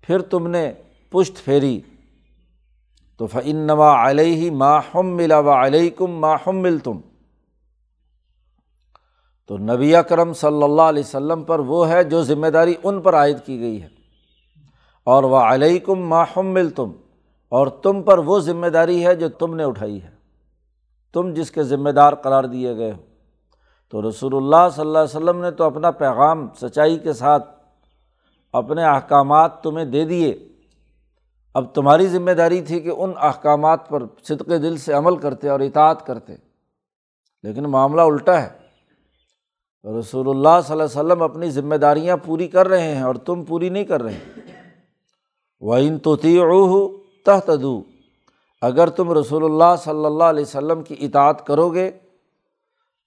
پھر 0.00 0.22
تم 0.22 0.46
نے 0.46 0.72
پشت 1.10 1.44
پھیری۔ 1.44 1.80
تو 3.16 3.26
فعن 3.26 3.56
نوا 3.56 4.10
علیہ 4.10 4.50
ماہم 4.50 5.06
ملا 5.06 5.38
و 5.38 5.50
علیہ 5.50 5.90
کم 5.90 6.10
ماہم 6.10 6.56
مل 6.56 6.78
تم 6.78 7.00
تو 9.46 9.58
نبی 9.58 9.96
اکرم 9.96 10.32
صلی 10.32 10.62
اللہ 10.62 10.82
علیہ 10.82 11.02
وسلم 11.06 11.44
پر 11.44 11.58
وہ 11.58 11.88
ہے 11.88 12.04
جو 12.04 12.22
ذمہ 12.22 12.46
داری 12.46 12.74
ان 12.82 13.00
پر 13.00 13.14
عائد 13.14 13.36
کی 13.44 13.60
گئی 13.60 13.82
ہے۔ 13.82 13.88
اور 15.04 15.24
وہ 15.24 15.36
علیہ 15.36 15.78
کم 15.78 15.94
ماہم 15.94 16.46
مل 16.46 16.70
تم 16.70 16.92
اور 17.48 17.66
تم 17.66 18.02
پر 18.02 18.18
وہ 18.18 18.38
ذمہ 18.38 18.66
داری 18.66 19.06
ہے 19.06 19.14
جو 19.14 19.28
تم 19.28 19.54
نے 19.54 19.64
اٹھائی 19.64 20.02
ہے۔ 20.02 20.13
تم 21.14 21.34
جس 21.34 21.50
کے 21.50 21.62
ذمہ 21.62 21.90
دار 21.90 22.12
قرار 22.12 22.44
دیے 22.44 22.76
گئے 22.76 22.92
ہو۔ 22.92 23.02
تو 23.88 24.08
رسول 24.08 24.36
اللہ 24.36 24.68
صلی 24.74 24.80
اللہ 24.80 24.98
علیہ 24.98 25.16
وسلم 25.16 25.40
نے 25.40 25.50
تو 25.50 25.64
اپنا 25.64 25.90
پیغام 25.90 26.48
سچائی 26.60 26.98
کے 26.98 27.12
ساتھ 27.12 27.48
اپنے 28.52 28.84
احکامات 28.84 29.62
تمہیں 29.62 29.84
دے 29.84 30.04
دیے۔ 30.04 30.48
اب 31.54 31.74
تمہاری 31.74 32.06
ذمہ 32.06 32.30
داری 32.30 32.62
تھی 32.62 32.80
کہ 32.80 32.88
ان 32.88 33.12
احکامات 33.20 33.88
پر 33.88 34.02
صدق 34.22 34.48
دل 34.48 34.76
سے 34.76 34.92
عمل 34.92 35.16
کرتے 35.16 35.48
اور 35.48 35.60
اطاعت 35.60 36.06
کرتے۔ 36.06 36.34
لیکن 37.42 37.62
معاملہ 37.62 38.00
الٹا 38.00 38.42
ہے۔ 38.42 38.48
رسول 39.98 40.28
اللہ 40.28 40.60
صلی 40.64 40.72
اللہ 40.72 40.82
علیہ 40.82 41.00
وسلم 41.00 41.22
اپنی 41.22 41.50
ذمہ 41.50 41.74
داریاں 41.74 42.16
پوری 42.16 42.48
کر 42.48 42.68
رہے 42.68 42.94
ہیں 42.94 43.02
اور 43.02 43.14
تم 43.14 43.44
پوری 43.44 43.68
نہیں 43.68 43.84
کر 43.84 44.02
رہے۔ 44.02 44.18
وہ 45.60 45.76
ان 45.76 45.98
تو 45.98 46.16
تحت 47.24 47.50
اگر 48.64 48.88
تم 48.88 49.12
رسول 49.12 49.44
اللہ 49.44 49.76
صلی 49.78 50.04
اللہ 50.04 50.24
علیہ 50.24 50.42
وسلم 50.42 50.82
کی 50.82 50.96
اطاعت 50.98 51.46
کرو 51.46 51.70
گے 51.70 51.90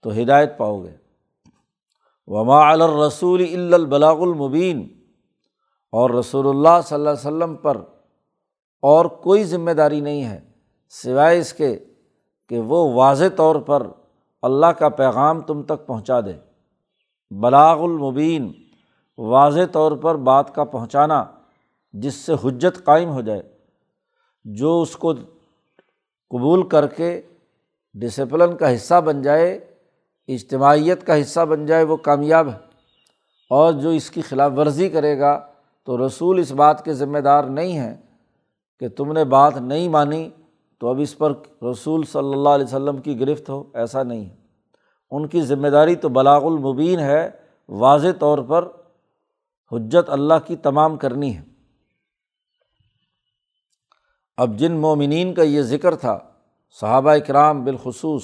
تو 0.03 0.09
ہدایت 0.09 0.57
پاؤ 0.57 0.83
گے۔ 0.83 0.95
وما 2.27 2.69
الرسول 2.69 3.73
البلاغ 3.73 4.21
المبین 4.21 4.87
اور 5.91 6.09
رسول 6.09 6.47
اللہ 6.47 6.81
صلی 6.83 6.95
اللہ 6.95 7.09
علیہ 7.09 7.27
وسلم 7.27 7.55
پر 7.55 7.77
اور 8.81 9.05
کوئی 9.05 9.43
ذمہ 9.43 9.71
داری 9.71 9.99
نہیں 9.99 10.23
ہے، 10.23 10.39
سوائے 10.89 11.39
اس 11.39 11.53
کے 11.53 11.85
کہ 12.49 12.59
وہ 12.59 12.93
واضح 12.93 13.25
طور 13.35 13.55
پر 13.55 13.87
اللہ 14.41 14.65
کا 14.65 14.89
پیغام 14.89 15.41
تم 15.41 15.63
تک 15.63 15.87
پہنچا 15.87 16.19
دے۔ 16.19 16.33
بلاغ 17.31 17.83
المبین، 17.83 18.51
واضح 19.17 19.65
طور 19.71 19.91
پر 19.91 20.15
بات 20.15 20.55
کا 20.55 20.63
پہنچانا 20.63 21.23
جس 21.91 22.15
سے 22.15 22.33
حجت 22.43 22.83
قائم 22.83 23.09
ہو 23.09 23.21
جائے۔ 23.21 23.41
جو 24.45 24.81
اس 24.81 24.95
کو 24.95 25.13
قبول 26.29 26.67
کر 26.67 26.87
کے 26.87 27.21
ڈسپلن 27.93 28.55
کا 28.55 28.75
حصہ 28.75 29.01
بن 29.01 29.21
جائے، 29.21 29.65
اجتماعیت 30.27 31.05
کا 31.05 31.21
حصہ 31.21 31.39
بن 31.39 31.65
جائے، 31.65 31.83
وہ 31.83 31.97
کامیاب 31.97 32.47
ہے۔ 32.47 32.67
اور 33.49 33.73
جو 33.73 33.89
اس 33.89 34.11
کی 34.11 34.21
خلاف 34.21 34.51
ورزی 34.57 34.89
کرے 34.89 35.19
گا، 35.19 35.47
تو 35.85 36.07
رسول 36.07 36.39
اس 36.39 36.51
بات 36.51 36.85
کے 36.85 36.93
ذمہ 36.93 37.19
دار 37.19 37.43
نہیں 37.43 37.79
ہیں 37.79 37.95
کہ 38.79 38.87
تم 38.87 39.11
نے 39.11 39.23
بات 39.23 39.57
نہیں 39.57 39.89
مانی 39.89 40.29
تو 40.79 40.87
اب 40.87 40.99
اس 40.99 41.17
پر 41.17 41.33
رسول 41.63 42.03
صلی 42.03 42.33
اللہ 42.33 42.49
علیہ 42.49 42.65
وسلم 42.65 42.97
کی 42.97 43.19
گرفت 43.19 43.49
ہو، 43.49 43.63
ایسا 43.73 44.03
نہیں 44.03 44.25
ہے۔ 44.25 44.35
ان 45.11 45.27
کی 45.27 45.41
ذمہ 45.41 45.67
داری 45.67 45.95
تو 45.95 46.09
بلاغ 46.09 46.45
المبین 46.45 46.99
ہے، 46.99 47.29
واضح 47.69 48.07
طور 48.19 48.37
پر 48.37 48.67
حجت 49.71 50.09
اللہ 50.09 50.33
کی 50.45 50.55
تمام 50.55 50.97
کرنی 50.97 51.37
ہے۔ 51.37 51.41
اب 54.37 54.57
جن 54.57 54.71
مومنین 54.71 55.33
کا 55.33 55.41
یہ 55.41 55.61
ذکر 55.61 55.95
تھا، 55.95 56.19
صحابہ 56.81 57.11
اکرام 57.11 57.63
بالخصوص، 57.63 58.23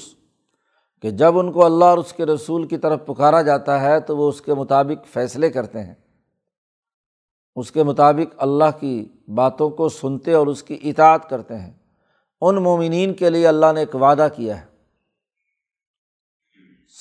کہ 1.01 1.09
جب 1.09 1.39
ان 1.39 1.51
کو 1.51 1.65
اللہ 1.65 1.85
اور 1.85 1.97
اس 1.97 2.13
کے 2.13 2.25
رسول 2.25 2.67
کی 2.67 2.77
طرف 2.77 3.05
پکارا 3.05 3.41
جاتا 3.41 3.81
ہے 3.81 3.99
تو 3.99 4.17
وہ 4.17 4.29
اس 4.29 4.41
کے 4.41 4.53
مطابق 4.53 5.07
فیصلے 5.07 5.49
کرتے 5.49 5.83
ہیں۔ 5.83 5.93
اس 7.55 7.71
کے 7.71 7.83
مطابق 7.83 8.35
اللہ 8.37 8.79
کی 8.79 9.07
باتوں 9.27 9.69
کو 9.69 9.89
سنتے 9.89 10.33
اور 10.33 10.47
اس 10.47 10.63
کی 10.63 10.79
اطاعت 10.83 11.29
کرتے 11.29 11.57
ہیں۔ 11.57 11.73
ان 12.41 12.55
مومنین 12.55 13.13
کے 13.13 13.29
لیے 13.29 13.47
اللہ 13.47 13.65
نے 13.73 13.79
ایک 13.79 13.95
وعدہ 13.95 14.27
کیا 14.35 14.61
ہے۔ 14.61 14.65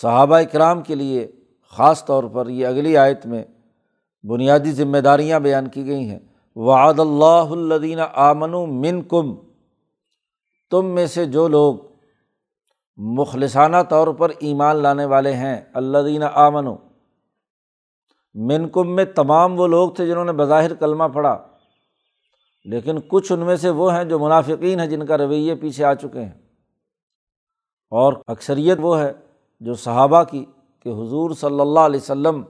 صحابہ 0.02 0.36
اکرام 0.36 0.82
کے 0.82 0.94
لیے 0.94 1.30
خاص 1.70 2.04
طور 2.04 2.24
پر 2.24 2.48
یہ 2.48 2.66
اگلی 2.66 2.96
آیت 2.96 3.26
میں 3.26 3.44
بنیادی 4.24 4.72
ذمہ 4.72 4.98
داریاں 4.98 5.40
بیان 5.40 5.68
کی 5.68 5.86
گئی 5.86 6.08
ہیں۔ 6.08 6.18
وعد 6.56 7.00
اللہ 7.00 7.50
الدین 7.50 7.98
آمن 8.14 8.52
من 8.80 9.02
کم 9.02 9.34
تم 10.70 10.86
میں 10.86 11.06
سے 11.06 11.24
جو 11.24 11.48
لوگ 11.48 11.74
مخلصانہ 12.96 13.76
طور 13.88 14.08
پر 14.08 14.32
ایمان 14.40 14.76
لانے 14.76 15.04
والے 15.04 15.32
ہیں 15.32 15.60
اللہ 15.74 15.98
دینہ 15.98 16.24
آمن 16.24 16.66
من 18.34 18.68
کم 18.68 18.94
میں 18.94 19.04
تمام 19.04 19.60
وہ 19.60 19.66
لوگ 19.66 19.90
تھے 19.90 20.06
جنہوں 20.06 20.24
نے 20.24 20.32
بظاہر 20.32 20.74
کلمہ 20.74 21.04
پڑھا، 21.04 21.46
لیکن 22.64 22.98
کچھ 23.08 23.32
ان 23.32 23.40
میں 23.40 23.56
سے 23.56 23.70
وہ 23.70 23.94
ہیں 23.94 24.04
جو 24.04 24.18
منافقین 24.18 24.80
ہیں 24.80 24.86
جن 24.86 25.06
کا 25.06 25.18
رویے 25.18 25.54
پیچھے 25.54 25.84
آ 25.84 25.94
چکے 25.94 26.20
ہیں۔ 26.20 26.38
اور 27.90 28.12
اکثریت 28.26 28.78
وہ 28.80 29.00
ہے 29.00 29.12
جو 29.60 29.74
صحابہ 29.74 30.22
کی، 30.22 30.44
کہ 30.80 30.88
حضور 30.88 31.30
صلی 31.30 31.60
اللہ 31.60 31.80
علیہ 31.80 32.00
و 32.00 32.04
سلم 32.04 32.42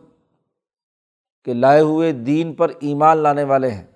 کے 1.44 1.54
لائے 1.54 1.80
ہوئے 1.80 2.12
دین 2.12 2.54
پر 2.54 2.73
ایمان 2.80 3.18
لانے 3.18 3.44
والے 3.44 3.71
ہیں۔ 3.71 3.92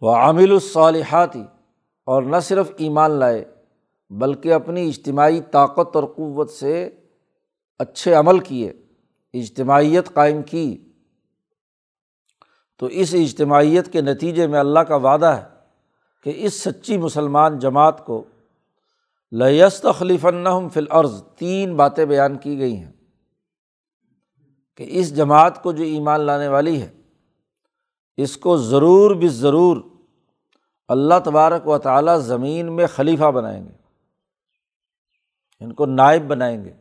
وہ 0.00 0.16
عامل 0.16 0.52
الصالحاتی 0.52 1.44
اور 2.04 2.22
نہ 2.22 2.36
صرف 2.42 2.70
ایمان 2.76 3.10
لائے، 3.10 3.44
بلکہ 4.10 4.52
اپنی 4.52 4.88
اجتماعی 4.88 5.40
طاقت 5.40 5.96
اور 5.96 6.04
قوت 6.04 6.50
سے 6.50 6.90
اچھے 7.78 8.14
عمل 8.14 8.38
کیے، 8.38 8.72
اجتماعیت 9.34 10.14
قائم 10.14 10.42
کی۔ 10.42 10.92
تو 12.78 12.86
اس 12.86 13.14
اجتماعیت 13.14 13.92
کے 13.92 14.00
نتیجے 14.00 14.46
میں 14.46 14.60
اللہ 14.60 14.80
کا 14.80 14.96
وعدہ 14.96 15.26
ہے 15.26 15.44
کہ 16.24 16.32
اس 16.36 16.54
سچی 16.54 16.98
مسلمان 16.98 17.58
جماعت 17.58 18.06
کو 18.06 18.24
لست 19.32 19.86
خلیف 19.98 20.26
اس 28.16 28.36
کو 28.36 28.56
ضرور 28.56 29.10
بھی 29.10 29.28
ضرور 29.28 29.76
اللہ 30.88 31.14
تبارک 31.24 31.68
و 31.68 31.78
تعالیٰ 31.78 32.18
زمین 32.18 32.72
میں 32.72 32.86
خلیفہ 32.86 33.30
بنائیں 33.30 33.64
گے۔ 33.64 33.72
ان 35.60 35.72
کو 35.72 35.86
نائب 35.86 36.22
بنائیں 36.22 36.64
گے۔ 36.64 36.72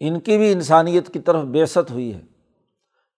ان 0.00 0.20
کی 0.20 0.38
بھی 0.38 0.52
انسانیت 0.52 1.12
کی 1.12 1.18
طرف 1.18 1.42
بےست 1.42 1.90
ہوئی 1.90 2.14
ہے۔ 2.14 2.20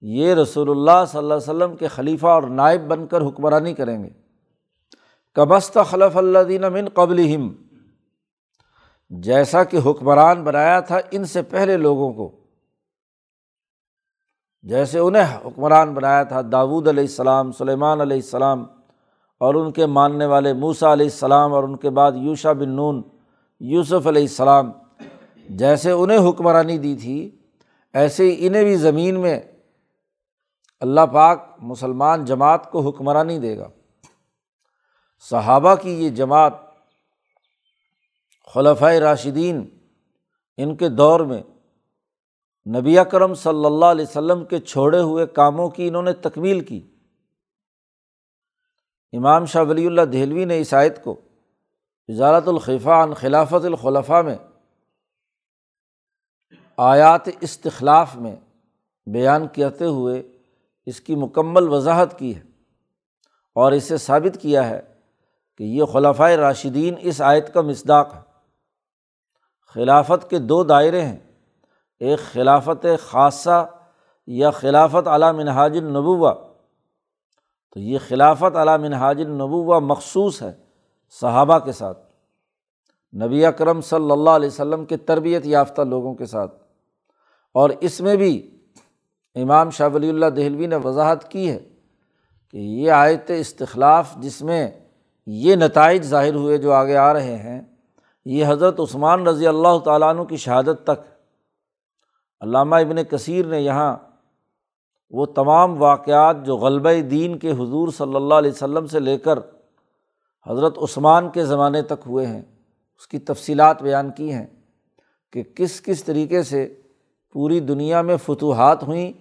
یہ 0.01 0.35
رسول 0.35 0.71
اللہ 0.71 1.05
صلی 1.09 1.19
اللہ 1.19 1.35
علیہ 1.35 1.51
وسلم 1.51 1.77
کے 1.77 1.89
خلیفہ 1.89 2.27
اور 2.27 2.43
نائب 2.43 2.81
بن 2.89 3.07
کر 3.07 3.21
حکمرانی 3.21 3.75
کریں 3.75 4.05
گے۔ 4.05 4.09
کبست 5.35 5.79
خلف 5.87 6.17
اللہ 6.17 6.39
دین 6.39 6.63
من 6.63 6.89
قبل 6.95 7.35
ہم 7.35 7.55
جیسا 9.11 9.65
کہ 9.65 9.79
حکمران 9.87 10.45
بنایا 10.45 10.81
تھا 10.81 10.99
ان 11.11 11.25
سے 11.25 11.43
پہلے 11.43 11.77
لوگوں 11.77 12.13
کو۔ 12.13 12.44
جیسے 14.65 14.99
انہیں 14.99 15.37
حکمران 15.45 15.95
بنایا 15.95 16.23
تھا 16.23 16.41
داود 16.53 16.89
علیہ 16.89 17.03
السلام، 17.03 17.53
سلیمان 17.53 18.01
علیہ 18.01 18.17
السلام 18.17 18.65
اور 19.39 19.55
ان 19.55 19.73
کے 19.73 19.87
ماننے 19.87 20.27
والے 20.27 20.53
موسا 20.53 20.93
علیہ 20.93 21.07
السلام 21.07 21.53
اور 21.53 21.65
ان 21.65 21.77
کے 21.77 21.91
بعد 21.91 22.13
یوشا 22.15 22.53
بن 22.53 22.69
نون، 22.69 23.03
یوسف 23.61 24.07
علیہ 24.07 24.23
السلام 24.23 24.71
جیسے 25.49 25.91
انہیں 25.91 26.31
حکمرانی 26.31 26.79
دی 26.79 26.97
تھی، 26.97 27.39
ایسے 27.93 28.31
ہی 28.31 28.47
انہیں 28.47 28.65
بھی 28.65 28.77
زمین 28.77 29.21
میں 29.21 29.41
اللہ 30.81 31.01
پاک 31.01 31.49
مسلمان 31.59 32.25
جماعت 32.25 32.71
کو 32.71 32.81
حکمرانی 32.81 33.39
دے 33.39 33.59
گا۔ 33.59 33.69
صحابہ 35.31 35.75
کی 35.75 36.05
یہ 36.05 36.11
جماعت 36.11 36.53
خلفۂ 38.55 38.95
راشدین 38.95 39.69
ان 40.57 40.77
کے 40.77 40.89
دور 40.89 41.21
میں 41.21 41.43
نبی 42.67 42.99
اکرم 42.99 43.35
صلی 43.35 43.65
اللہ 43.65 43.85
علیہ 43.85 44.05
وسلم 44.09 44.45
کے 44.45 44.59
چھوڑے 44.59 45.01
ہوئے 45.01 45.27
کاموں 45.27 45.69
کی 45.69 45.89
انہوں 45.89 46.03
نے 46.03 46.13
تکمیل 46.13 46.61
کی۔ 46.61 46.91
امام 49.13 49.47
شاہ 49.47 49.63
ولی 49.63 49.87
اللہ 49.87 50.03
دہلوی 50.03 50.45
نے 50.45 50.61
اس 50.61 50.75
آیت 50.75 51.05
کو 51.05 51.21
وزارت 52.09 52.49
الخفان 52.49 53.15
خلافت 53.15 53.65
الخلفاء 53.65 54.23
میں 54.23 54.37
آیات 56.77 57.29
استخلاف 57.41 58.17
میں 58.17 58.37
بیان 59.07 59.47
کرتے 59.57 59.85
ہوئے 59.85 60.23
اس 60.87 61.01
کی 61.01 61.15
مکمل 61.15 61.69
وضاحت 61.69 62.19
کی 62.19 62.37
ہے 62.37 62.43
اور 63.55 63.73
اسے 63.73 63.97
ثابت 63.97 64.39
کیا 64.43 64.69
ہے 64.69 64.81
کہ 65.59 65.65
یہ 65.65 65.85
خلافۂ 65.85 66.33
راشدین 66.33 66.95
اس 67.01 67.21
آیت 67.21 67.55
کا 67.55 67.61
مصداق 67.61 68.15
ہے۔ 68.15 68.21
خلافت 69.69 70.31
کے 70.31 70.39
دو 70.39 70.65
دائرے 70.65 71.01
ہیں۔ 71.01 71.24
ایک 72.01 72.19
خلافت 72.19 72.87
خاصہ 73.07 73.67
یا 74.27 74.51
خلافت 74.51 75.09
علی 75.09 75.33
منہاج 75.37 75.77
النبوہ۔ 75.77 76.33
تو 77.73 77.81
یہ 77.81 77.99
خلافت 78.09 78.57
علی 78.57 78.83
منہاج 78.83 79.21
النبوہ 79.21 79.79
مخصوص 79.79 80.43
ہے 80.43 80.53
صحابہ 81.21 81.59
کے 81.59 81.73
ساتھ، 81.73 81.99
نبی 83.23 83.47
اکرم 83.47 83.81
صلی 83.81 84.11
اللہ 84.11 84.31
علیہ 84.31 84.49
وسلم 84.49 84.85
کے 84.85 84.97
تربیت 84.97 85.47
یافتہ 85.47 85.83
لوگوں 85.83 86.15
کے 86.15 86.27
ساتھ۔ 86.27 86.55
اور 87.53 87.71
اس 87.81 88.01
میں 88.01 88.17
بھی 88.17 88.61
امام 89.35 89.71
شاہ 89.71 89.89
ولی 89.95 90.09
اللہ 90.09 90.27
دہلوی 90.27 90.67
نے 90.67 90.77
وضاحت 90.77 91.31
کی 91.31 91.51
ہے 91.51 91.59
کہ 92.51 92.57
یہ 92.57 92.91
آیت 92.91 93.31
استخلاف 93.39 94.17
جس 94.17 94.43
میں 94.43 94.71
یہ 95.27 95.57
نتائج 95.57 96.03
ظاہر 96.03 96.35
ہوئے 96.35 96.59
جو 96.59 96.73
آگے 96.73 96.97
آ 96.97 97.13
رہے 97.13 97.37
ہیں، 97.37 97.63
یہ 98.25 98.45
حضرت 98.49 98.81
عثمان 98.81 99.27
رضی 99.27 99.47
اللہ 99.47 99.79
تعالیٰ 99.85 100.09
عنہ 100.09 100.23
کی 100.23 100.37
شہادت 100.37 100.85
تک 100.85 101.14
علامہ 102.45 102.77
ابن 102.77 103.05
کثیر 103.05 103.47
نے 103.47 103.61
یہاں 103.61 103.97
وہ 105.11 105.27
تمام 105.27 105.83
واقعات 105.83 106.37
جو 106.45 106.57
غلبہ 106.57 107.01
دین 107.01 107.39
کے 107.39 107.51
حضور 107.51 107.89
صلی 107.89 108.15
اللہ 108.15 108.35
علیہ 108.35 108.51
وسلم 108.51 108.87
سے 108.87 109.01
لے 109.01 109.19
کر 109.19 109.39
حضرت 110.47 110.79
عثمان 110.83 111.31
کے 111.31 111.45
زمانے 111.45 111.83
تک 111.83 112.07
ہوئے 112.07 112.27
ہیں، 112.27 112.43
اس 112.97 113.09
کی 113.09 113.19
تفصیلات 113.19 113.83
بیان 113.83 114.11
کی 114.11 114.33
ہیں 114.33 114.47
کہ 115.33 115.43
کس 115.43 115.83
کس 115.83 116.05
طریقے 116.05 116.43
سے 116.43 116.81
پوری 117.33 117.61
دنیا 117.61 118.03
میں 118.03 118.17
فتوحات 118.17 118.83
ہوئیں، 118.83 119.13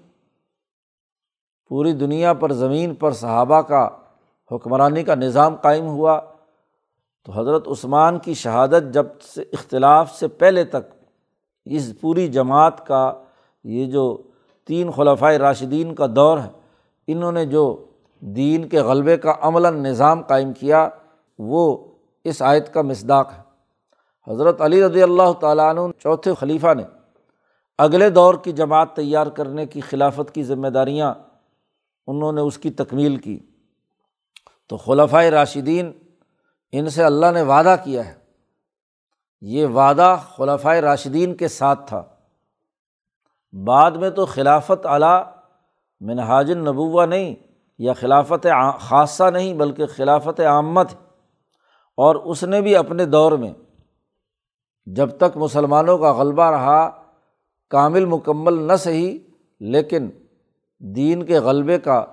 پوری 1.68 1.94
دنیا 1.94 2.34
پر 2.34 2.52
زمین 2.52 2.96
پر 2.96 3.12
صحابہ 3.12 3.62
کا 3.62 3.90
حکمرانی 4.52 5.04
کا 5.04 5.16
نظام 5.16 5.56
قائم 5.56 5.88
ہوا۔ 5.88 6.22
تو 7.26 7.32
حضرت 7.32 7.68
عثمان 7.68 8.20
کی 8.20 8.34
شہادت 8.34 8.94
جب 8.94 9.22
سے 9.22 9.42
اختلاف 9.42 10.12
سے 10.12 10.28
پہلے 10.28 10.64
تک 10.64 11.03
اس 11.66 11.94
پوری 12.02 12.28
جماعت 12.28 12.88
کا 12.88 13.14
یہ 13.64 13.86
جو 13.86 14.18
تین 14.68 14.92
خلفۂ 14.92 15.34
راشدین 15.34 15.96
کا 15.96 16.06
دور 16.16 16.38
ہے، 16.38 16.50
انہوں 17.08 17.32
نے 17.32 17.46
جو 17.46 17.86
دین 18.20 18.70
کے 18.70 18.82
غلبے 18.82 19.18
کا 19.18 19.36
عملاً 19.42 19.84
نظام 19.84 20.22
قائم 20.22 20.54
کیا، 20.54 20.90
وہ 21.40 21.78
اس 22.24 22.42
آیت 22.42 22.74
کا 22.74 22.82
مصداق 22.82 23.32
ہے۔ 23.38 23.44
حضرت 24.32 24.62
علی 24.62 24.84
رضی 24.84 25.04
اللہ 25.04 25.32
تعالیٰ 25.40 25.70
عنہ 25.70 25.80
چوتھے 26.00 26.34
خلیفہ 26.40 26.74
نے 26.74 26.84
اگلے 27.78 28.10
دور 28.10 28.34
کی 28.34 28.52
جماعت 28.52 28.96
تیار 28.96 29.28
کرنے 29.28 29.66
کی 29.66 29.82
خلافت 29.82 30.36
کی 30.36 30.44
ذمہ 30.44 30.68
داریاں 30.68 31.14
انہوں 32.08 32.32
نے 32.32 32.42
اس 32.42 32.58
کی 32.58 32.72
تکمیل 32.72 33.16
کی۔ 33.16 33.40
تو 34.70 34.78
خلفۂ 34.78 35.26
راشدین 35.26 35.92
ان 36.72 36.90
سے 36.90 37.04
اللہ 37.04 37.26
نے 37.34 37.42
وعدہ 37.42 37.76
کیا 37.84 38.06
ہے 38.06 38.23
یہ 39.46 39.66
وعدہ 39.66 40.18
خلفۂ 40.36 40.76
راشدین 40.76 41.36
کے 41.36 41.48
ساتھ 41.48 41.88
تھا۔ 41.88 42.04
بعد 43.66 43.92
میں 43.92 44.10
تو 44.10 44.26
خلافت 44.26 44.86
اعلیٰ 44.86 45.24
منہاج 46.02 46.52
النبوہ 46.52 47.06
نہیں 47.06 47.36
یا 47.78 47.94
خلافت 47.94 48.48
خاصہ 48.80 49.24
نہیں 49.24 49.54
بلکہ 49.54 49.86
خلافت 49.86 50.40
عامت 50.40 50.92
اور 51.98 52.16
اس 52.16 52.44
نے 52.44 52.62
بھی 52.62 52.76
اپنے 52.76 53.06
دور 53.06 53.32
میں 53.32 53.54
جب 54.86 55.18
تک 55.18 55.38
مسلمانوں 55.38 55.98
کا 55.98 56.14
غلبہ 56.14 56.44
رہا، 56.44 56.90
کامل 57.70 58.06
مکمل 58.06 58.68
نہ 58.68 58.76
صحیح، 58.76 59.20
لیکن 59.60 60.10
دین 60.80 61.24
کے 61.24 61.40
غلبے 61.40 61.80
کا 61.80 62.06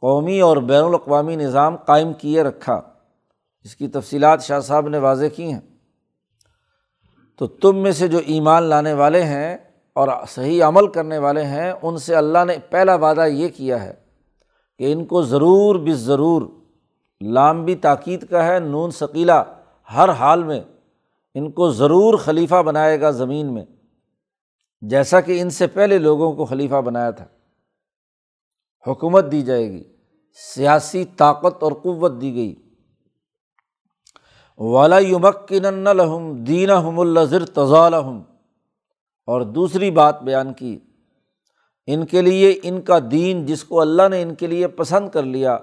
قومی 0.00 0.40
اور 0.40 0.56
بین 0.56 0.84
الاقوامی 0.84 1.36
نظام 1.36 1.76
قائم 1.76 2.12
کیے 2.12 2.42
رکھا۔ 2.42 2.80
اس 3.64 3.76
کی 3.76 3.88
تفصیلات 3.88 4.42
شاہ 4.42 4.60
صاحب 4.60 4.88
نے 4.88 4.98
واضح 4.98 5.26
کی 5.36 5.52
ہیں۔ 5.52 5.71
تو 7.42 7.46
تم 7.46 7.78
میں 7.78 7.92
سے 7.92 8.08
جو 8.08 8.18
ایمان 8.26 8.62
لانے 8.62 8.92
والے 8.92 9.22
ہیں 9.22 9.56
اور 9.92 10.08
صحیح 10.28 10.64
عمل 10.64 10.86
کرنے 10.86 11.18
والے 11.18 11.44
ہیں، 11.44 11.72
ان 11.82 11.96
سے 11.96 12.14
اللہ 12.16 12.44
نے 12.46 12.56
پہلا 12.70 12.94
وعدہ 12.94 13.26
یہ 13.26 13.48
کیا 13.48 13.84
ہے 13.84 13.94
کہ 14.78 14.92
ان 14.92 15.04
کو 15.04 15.22
ضرور 15.22 15.74
بھی 15.74 15.92
ضرور 15.92 16.42
لام 17.20 17.64
بھی 17.64 17.74
تاکید 17.74 18.26
کا 18.26 18.46
ہے، 18.46 18.58
نون 18.58 18.90
ثقیلا 18.90 19.42
ہر 19.96 20.08
حال 20.08 20.44
میں 20.44 20.60
ان 21.34 21.50
کو 21.50 21.70
ضرور 21.70 22.18
خلیفہ 22.18 22.62
بنائے 22.62 23.00
گا 23.00 23.10
زمین 23.10 23.54
میں، 23.54 23.64
جیسا 24.80 25.20
کہ 25.20 25.40
ان 25.40 25.50
سے 25.50 25.66
پہلے 25.66 25.98
لوگوں 25.98 26.32
کو 26.32 26.44
خلیفہ 26.44 26.80
بنایا 26.80 27.10
تھا۔ 27.10 27.24
حکومت 28.86 29.32
دی 29.32 29.42
جائے 29.42 29.70
گی، 29.70 29.84
سیاسی 30.54 31.04
طاقت 31.04 31.62
اور 31.62 31.72
قوت 31.72 32.20
دی 32.20 32.34
گئی۔ 32.34 32.54
والا 34.58 34.98
یمکن 34.98 35.62
لہم 35.96 36.44
دین 36.44 36.70
ہم 36.70 37.00
الزر 37.00 37.44
تضالحم 37.44 38.20
اور 39.26 39.40
دوسری 39.40 39.90
بات 39.90 40.22
بیان 40.22 40.52
کی، 40.52 40.78
ان 41.86 42.06
کے 42.06 42.22
لیے 42.22 42.60
ان 42.62 42.80
کا 42.80 42.98
دین 43.10 43.46
جس 43.46 43.64
کو 43.64 43.80
اللہ 43.80 44.08
نے 44.10 44.22
ان 44.22 44.34
کے 44.34 44.46
لیے 44.46 44.68
پسند 44.68 45.08
کر 45.08 45.22
لیا، 45.22 45.58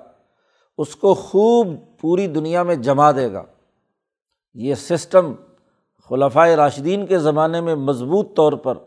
اس 0.78 0.96
کو 0.96 1.14
خوب 1.14 1.68
پوری 2.02 2.28
دنیا 2.28 2.64
میں 2.64 2.76
جما 2.76 3.12
دے 3.12 3.34
گا۔ 3.34 3.44
یہ 4.54 4.76
سسٹم 4.76 5.34
خلفۂ 6.10 6.50
راشدین 6.50 7.06
کے 7.06 7.20
زمانے 7.20 7.62
میں 7.62 7.76
مضبوط 7.76 8.36
طور 8.36 8.54
پر 8.54 8.78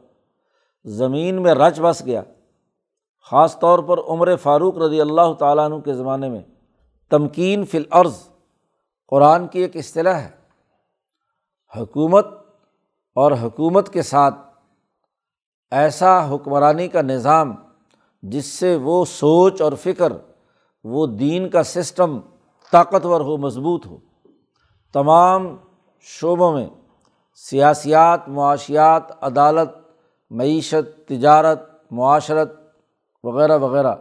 زمین 0.84 1.42
میں 1.42 1.54
رچ 1.54 1.80
بس 1.80 2.06
گیا، 2.06 2.22
خاص 3.30 3.58
طور 3.58 3.78
پر 3.78 3.98
عمر 3.98 4.36
فاروق 4.36 4.78
رضی 4.78 5.00
اللہ 5.00 5.32
تعالیٰ 5.38 5.64
عنہ 5.64 5.74
کے 5.74 5.92
زمانے 5.92 6.28
میں۔ 6.28 6.42
تمکین 7.10 7.64
فی 7.64 7.78
العرض 7.78 8.31
قرآن 9.12 9.48
کی 9.48 9.60
ایک 9.60 9.76
اصطلاح 9.76 10.14
ہے۔ 10.14 10.30
حکومت 11.80 12.26
اور 13.14 13.32
حکومت 13.32 13.92
کے 13.92 14.02
ساتھ 14.02 14.34
ایسا 15.70 16.34
حکمرانی 16.34 16.88
کا 16.88 17.02
نظام 17.02 17.54
جس 18.22 18.46
سے 18.46 18.76
وہ 18.76 19.04
سوچ 19.04 19.62
اور 19.62 19.72
فکر، 19.72 20.12
وہ 20.84 21.06
دین 21.06 21.50
کا 21.50 21.62
سسٹم 21.62 22.20
طاقتور 22.72 23.20
ہو، 23.20 23.36
مضبوط 23.36 23.86
ہو۔ 23.86 23.98
تمام 24.92 25.56
شعبوں 26.00 26.52
میں 26.52 26.66
سیاسیات، 27.34 28.28
معاشیات، 28.28 29.24
عدالت، 29.24 29.70
معیشت، 30.30 31.08
تجارت، 31.08 31.60
معاشرت 31.90 32.52
وغیرہ 33.24 33.58
وغیرہ 33.58 33.94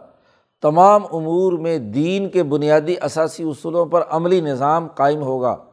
تمام 0.62 1.04
امور 1.12 1.52
میں 1.52 1.78
دین 1.78 2.30
کے 2.30 2.42
بنیادی 2.42 2.94
اثاثی 3.00 3.44
اصولوں 3.44 3.86
پر 3.86 4.02
عملی 4.08 4.40
نظام 4.40 4.88
قائم 4.88 5.22
ہوگا۔ 5.22 5.64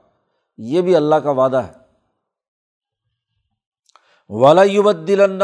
یہ 0.57 0.81
بھی 0.81 0.95
اللہ 0.95 1.15
کا 1.15 1.31
وعدہ 1.31 1.57
ہے۔ 1.57 1.79
ولاحبدل 4.29 5.41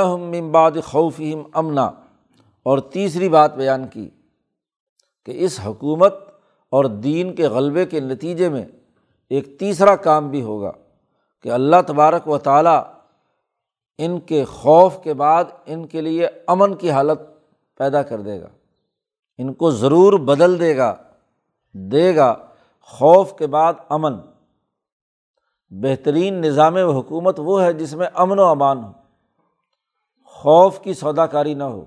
ان 19.37 19.53
کو 19.53 19.71
ضرور 19.71 20.13
بدل 20.13 20.59
دے 20.59 20.77
گا 20.77 20.95
دے 21.73 22.15
گا 22.15 22.35
خوف 22.81 23.33
کے 23.37 23.47
بعد 23.47 23.73
امن۔ 23.89 24.13
بہترین 25.69 26.33
نظام 26.33 26.75
و 26.75 26.91
حکومت 26.91 27.35
وہ 27.37 27.63
ہے 27.63 27.73
جس 27.73 27.93
میں 27.93 28.07
امن 28.13 28.39
و 28.39 28.43
امان 28.43 28.83
ہو۔ 28.83 28.91
خوف 30.25 30.79
کی 30.79 30.93
سودا 30.93 31.25
کاری 31.25 31.53
نہ 31.53 31.63
ہو، 31.63 31.85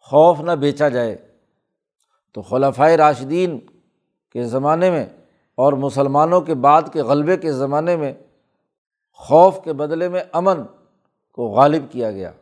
خوف 0.00 0.40
نہ 0.40 0.52
بیچا 0.52 0.88
جائے۔ 0.88 1.16
تو 2.32 2.42
خلفۂ 2.42 2.90
راشدین 2.90 3.58
کے 4.32 4.44
زمانے 4.44 4.90
میں 4.90 5.06
اور 5.54 5.72
مسلمانوں 5.72 6.40
کے 6.40 6.54
بعد 6.54 6.82
کے 6.92 7.02
غلبے 7.02 7.36
کے 7.36 7.52
زمانے 7.52 7.96
میں 7.96 8.12
خوف 9.12 9.58
کے 9.64 9.72
بدلے 9.72 10.08
میں 10.08 10.22
امن 10.32 10.56
کو 11.32 11.48
غالب 11.48 11.92
کیا 11.92 12.10
گیا۔ 12.10 12.32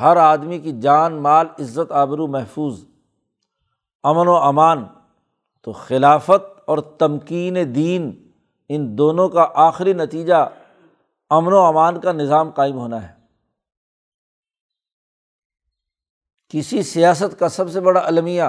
ہر 0.00 0.16
آدمی 0.16 0.58
کی 0.58 0.80
جان، 0.80 1.14
مال، 1.14 1.46
عزت، 1.60 1.92
آبرو 1.92 2.26
محفوظ۔ 2.26 2.84
امن 4.02 4.28
و 4.28 4.34
امان، 4.34 4.84
تو 5.62 5.72
خلافت 5.72 6.60
اور 6.66 6.78
تمکین 6.78 7.74
دین، 7.74 8.30
ان 8.68 8.98
دونوں 8.98 9.28
کا 9.28 9.46
آخری 9.54 9.92
نتیجہ 9.92 10.48
امن 11.30 11.52
و 11.52 11.58
امان 11.58 12.00
کا 12.00 12.12
نظام 12.12 12.50
قائم 12.50 12.78
ہونا 12.78 13.08
ہے۔ 13.08 13.22
کسی 16.48 16.82
سیاست 16.82 17.38
کا 17.38 17.48
سب 17.48 17.70
سے 17.70 17.80
بڑا 17.80 18.00
المیہ 18.04 18.42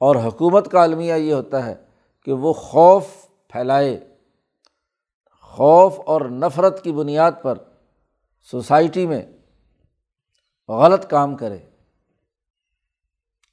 اور 0.00 0.16
حکومت 0.16 0.70
کا 0.70 0.82
المیہ 0.82 1.14
یہ 1.14 1.32
ہوتا 1.32 1.66
ہے 1.66 1.74
کہ 2.24 2.32
وہ 2.32 2.52
خوف 2.52 3.06
پھیلائے۔ 3.48 4.16
خوف 5.40 6.00
اور 6.06 6.20
نفرت 6.20 6.84
کی 6.84 6.92
بنیاد 6.92 7.32
پر 7.42 7.58
سوسائٹی 8.42 9.06
میں 9.06 9.22
غلط 10.68 11.10
کام 11.10 11.36
کرے۔ 11.36 11.58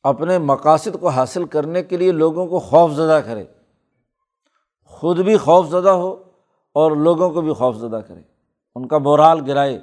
اپنے 0.03 0.37
مقاصد 0.37 0.99
کو 0.99 1.09
حاصل 1.09 1.45
کرنے 1.45 1.83
کے 1.83 1.97
لیے 1.97 2.11
لوگوں 2.11 2.47
کو 2.47 2.59
خوف 2.59 2.91
زدہ 2.91 3.19
کرے۔ 3.25 3.45
خود 4.85 5.19
بھی 5.19 5.37
خوف 5.37 5.69
زدہ 5.69 5.89
ہو 5.89 6.23
اور 6.73 6.91
لوگوں 6.91 7.29
کو 7.29 7.41
بھی 7.41 7.53
خوف 7.53 7.75
زدہ 7.75 7.99
کرے۔ 8.07 8.21
ان 8.75 8.87
کا 8.87 8.97
بورال 8.97 9.41
گرائے۔ 9.47 9.79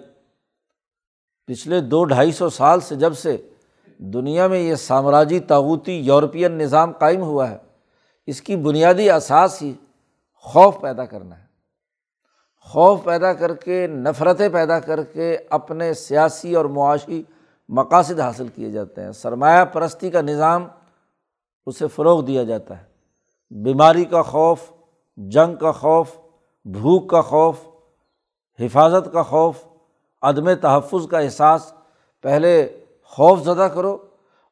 پچھلے 1.47 1.81
دو 1.81 2.05
ڈھائی 2.05 2.33
سو 2.33 2.49
سال 2.49 2.81
سے 2.81 2.95
جب 2.95 3.17
سے 3.17 3.37
دنیا 3.99 4.47
میں 4.47 4.59
یہ 4.59 4.75
سامراجی 4.75 5.41
تاوتی 5.41 5.93
یورپین 5.93 6.53
نظام 6.53 6.93
قائم 6.93 7.23
ہوا 7.23 7.51
ہے، 7.51 7.57
اس 8.27 8.43
کی 8.43 8.57
بنیادی 8.57 9.11
اثاث 9.11 9.63
ہی 9.63 9.73
خوف 10.35 10.81
پیدا 10.81 11.05
کرنا 11.05 11.39
ہے۔ 11.39 11.45
خوف 12.61 13.05
پیدا 13.05 13.33
کر 13.33 13.55
کے، 13.55 13.87
نفرتیں 13.87 14.49
پیدا 14.49 14.81
کر 14.81 15.03
کے 15.03 15.39
اپنے 15.51 15.95
سیاسی 15.95 16.55
اور 16.55 16.65
معاشی 16.65 17.23
مقاصد 17.69 18.21
حاصل 18.21 18.49
کیے 18.49 18.71
جاتے 18.71 19.03
ہیں۔ 19.03 19.13
سرمایہ 19.13 19.65
پرستی 19.65 20.11
کا 20.11 20.21
نظام 20.21 20.67
اسے 21.67 21.87
فروغ 21.87 22.25
دیا 22.25 22.45
جاتا 22.45 22.79
ہے۔ 22.79 22.85
بیماری 23.51 24.05
کا 24.05 24.23
خوف، 24.23 24.61
جنگ 25.17 25.57
کا 25.57 25.73
خوف، 25.73 26.11
بھوک 26.65 27.11
کا 27.11 27.21
خوف، 27.21 27.57
حفاظت 28.61 29.13
کا 29.13 29.23
خوف، 29.23 29.57
عدم 30.23 30.55
تحفظ 30.55 31.09
کا 31.09 31.19
احساس۔ 31.19 31.73
پہلے 32.23 32.85
خوف 33.03 33.41
زدہ 33.41 33.69
کرو 33.75 33.99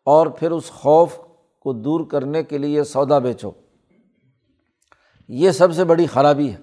اور 0.04 0.26
پھر 0.26 0.50
اس 0.50 0.70
خوف 0.70 1.18
کو 1.60 1.72
دور 1.72 2.00
کرنے 2.06 2.42
کے 2.42 2.58
لیے 2.58 2.84
سودا 2.84 3.18
بیچو۔ 3.18 3.50
یہ 5.28 5.50
سب 5.50 5.74
سے 5.74 5.84
بڑی 5.84 6.06
خرابی 6.06 6.50
ہے۔ 6.50 6.56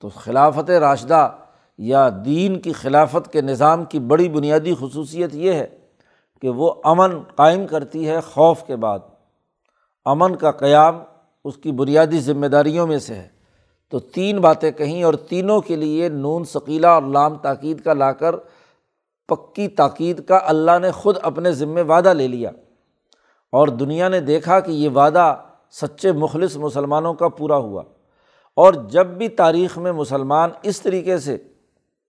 تو 0.00 0.08
خلافت 0.08 0.70
راشدہ 0.70 1.36
یا 1.78 2.08
دین 2.24 2.60
کی 2.60 2.72
خلافت 2.72 3.32
کے 3.32 3.40
نظام 3.40 3.84
کی 3.84 3.98
بڑی 3.98 4.28
بنیادی 4.28 4.74
خصوصیت 4.80 5.34
یہ 5.34 5.52
ہے 5.52 5.81
کہ 6.42 6.48
وہ 6.48 6.72
امن 6.84 7.20
قائم 7.36 7.66
کرتی 7.66 8.08
ہے 8.08 8.20
خوف 8.20 8.62
کے 8.66 8.76
بعد۔ 8.76 8.98
امن 10.04 10.36
کا 10.36 10.50
قیام 10.50 10.98
اس 11.44 11.56
کی 11.56 11.72
بنیادی 11.72 12.20
ذمہ 12.20 12.46
داریوں 12.46 12.86
میں 12.86 12.98
سے 12.98 13.14
ہے۔ 13.14 13.28
تو 13.90 13.98
تین 13.98 14.40
باتیں 14.40 14.70
کہیں 14.70 15.04
اور 15.04 15.14
تینوں 15.14 15.60
کے 15.60 15.76
لیے 15.76 16.08
نون 16.08 16.44
ثقیلا 16.44 16.90
اور 16.90 17.02
لام 17.02 17.34
تاکید 17.34 17.80
کا 17.80 17.92
لا 17.92 18.12
کر 18.12 18.34
پکی 19.28 19.68
تاکید 19.68 20.24
کا 20.24 20.38
اللہ 20.42 20.78
نے 20.82 20.90
خود 20.90 21.16
اپنے 21.22 21.52
ذمے 21.52 21.82
وعدہ 21.82 22.14
لے 22.14 22.28
لیا۔ 22.28 22.50
اور 23.52 23.68
دنیا 23.68 24.08
نے 24.08 24.20
دیکھا 24.20 24.60
کہ 24.60 24.70
یہ 24.70 24.88
وعدہ 24.88 25.36
سچے 25.70 26.12
مخلص 26.12 26.56
مسلمانوں 26.56 27.14
کا 27.14 27.28
پورا 27.28 27.56
ہوا۔ 27.56 27.82
اور 28.56 28.74
جب 28.74 29.06
بھی 29.06 29.28
تاریخ 29.28 29.78
میں 29.78 29.92
مسلمان 29.92 30.50
اس 30.62 30.82
طریقے 30.82 31.18
سے 31.18 31.36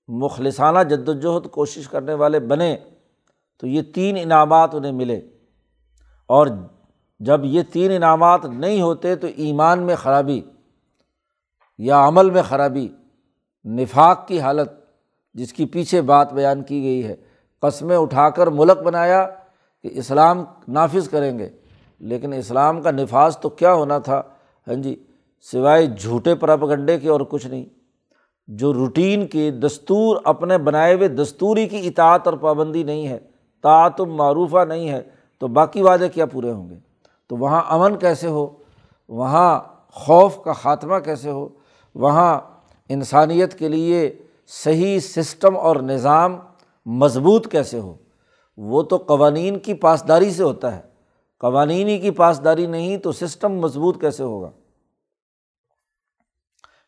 مخلصانہ 0.08 0.80
جد 0.84 1.10
وجہد 1.10 1.50
کوشش 1.52 1.88
کرنے 1.88 2.13
والے 2.13 2.39
بنے 2.39 2.78
تو 3.57 3.67
یہ 3.67 3.81
تین 3.81 4.17
انعامات 4.21 4.75
انہیں 4.75 4.91
ملے۔ 4.91 5.21
اور 6.27 6.47
جب 7.19 7.41
یہ 7.43 7.61
تین 7.73 7.91
انعامات 7.91 8.45
نہیں 8.45 8.81
ہوتے 8.81 9.15
تو 9.15 9.27
ایمان 9.35 9.83
میں 9.83 9.95
خرابی 9.95 10.41
یا 11.77 12.07
عمل 12.07 12.29
میں 12.29 12.41
خرابی، 12.41 12.87
نفاق 13.65 14.27
کی 14.27 14.39
حالت 14.39 14.69
جس 15.33 15.53
کی 15.53 15.65
پیچھے 15.65 16.01
بات 16.01 16.33
بیان 16.33 16.63
کی 16.63 16.83
گئی 16.83 17.03
ہے۔ 17.03 17.15
قسمیں 17.61 17.97
اٹھا 17.97 18.29
کر 18.29 18.47
ملک 18.47 18.77
بنایا 18.77 19.27
کہ 19.83 19.89
اسلام 19.91 20.43
نافذ 20.67 21.09
کریں 21.09 21.39
گے۔ 21.39 21.49
لیکن 21.99 22.33
اسلام 22.33 22.81
کا 22.81 22.91
نفاذ 22.91 23.37
تو 23.37 23.49
کیا 23.49 23.73
ہونا 23.73 23.99
تھا؟ 23.99 24.21
ہاں 24.67 24.75
جی 24.75 25.03
سوائے 25.51 25.85
جھوٹے 25.85 26.35
پراپگنڈے 26.35 26.99
کے 26.99 27.09
اور 27.09 27.21
کچھ 27.29 27.47
نہیں۔ 27.47 27.65
جو 28.47 28.73
روٹین 28.73 29.27
کی 29.27 29.51
دستور، 29.51 30.17
اپنے 30.23 30.57
بنائے 30.57 30.93
ہوئے 30.93 31.07
دستوری 31.07 31.67
کی 31.67 31.87
اطاعت 31.87 32.27
اور 32.27 32.33
پابندی 32.33 32.83
نہیں 32.83 33.07
ہے۔ 33.07 33.19
تعتم 33.63 34.15
معروفہ 34.15 34.65
نہیں 34.65 34.89
ہے، 34.89 35.02
تو 35.39 35.47
باقی 35.47 35.82
وعدے 35.82 36.10
کیا 36.10 36.26
پورے 36.26 36.52
ہوں 36.52 36.69
گے؟ 36.69 36.76
تو 37.28 37.38
وہاں 37.38 37.62
امن 37.67 37.97
کیسے 37.97 38.28
ہو؟ 38.28 38.56
وہاں 39.10 39.60
خوف 39.91 40.43
کا 40.43 40.54
خاتمہ 40.54 40.99
کیسے 40.99 41.30
ہو؟ 41.30 41.49
وہاں 41.95 42.39
انسانیت 42.89 43.60
کے 43.60 43.67
لیے 43.67 44.17
صحیح 44.47 44.99
سسٹم 44.99 45.58
اور 45.58 45.76
نظام 45.76 46.39
مضبوط 46.86 47.52
کیسے 47.52 47.80
ہو؟ 47.80 47.95
وہ 48.58 48.84
تو 48.84 48.97
قوانین 48.97 49.60
کی 49.60 49.73
پاسداری 49.73 50.32
سے 50.32 50.43
ہوتا 50.43 50.76
ہے۔ 50.76 50.82
قوانین 51.39 51.88
ہی 51.88 51.99
کی 51.99 52.12
پاسداری 52.12 52.65
نہیں 52.65 52.97
تو 52.97 53.12
سسٹم 53.12 53.54
مضبوط 53.54 54.02
کیسے 54.02 54.23
ہوگا؟ 54.23 54.52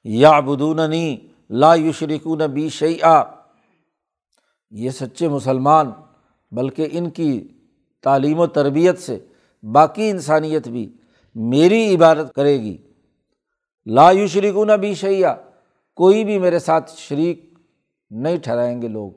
یا 0.03 0.39
بدوننی 0.39 1.17
لا 1.49 1.75
یشرکون 1.75 2.41
نبی 2.41 2.69
شعیٰ 2.69 3.23
یہ 4.71 4.89
سچے 4.89 5.27
مسلمان 5.27 5.91
بلکہ 6.51 6.87
ان 6.91 7.09
کی 7.09 7.47
تعلیم 8.03 8.39
و 8.39 8.47
تربیت 8.47 8.99
سے 8.99 9.19
باقی 9.63 10.09
انسانیت 10.09 10.67
بھی 10.67 10.93
میری 11.35 11.95
عبادت 11.95 12.35
کرے 12.35 12.61
گی۔ 12.61 12.77
لا 13.85 14.11
یو 14.11 14.27
شریک 14.27 14.55
نہ 14.55 14.71
بھی 14.71 14.93
شیا 14.93 15.35
کوئی 15.95 16.23
بھی 16.23 16.39
میرے 16.39 16.59
ساتھ 16.59 16.91
شریک 16.97 17.53
نہیں 18.09 18.37
ٹھہرائیں 18.37 18.81
گے 18.81 18.87
لوگ۔ 18.87 19.11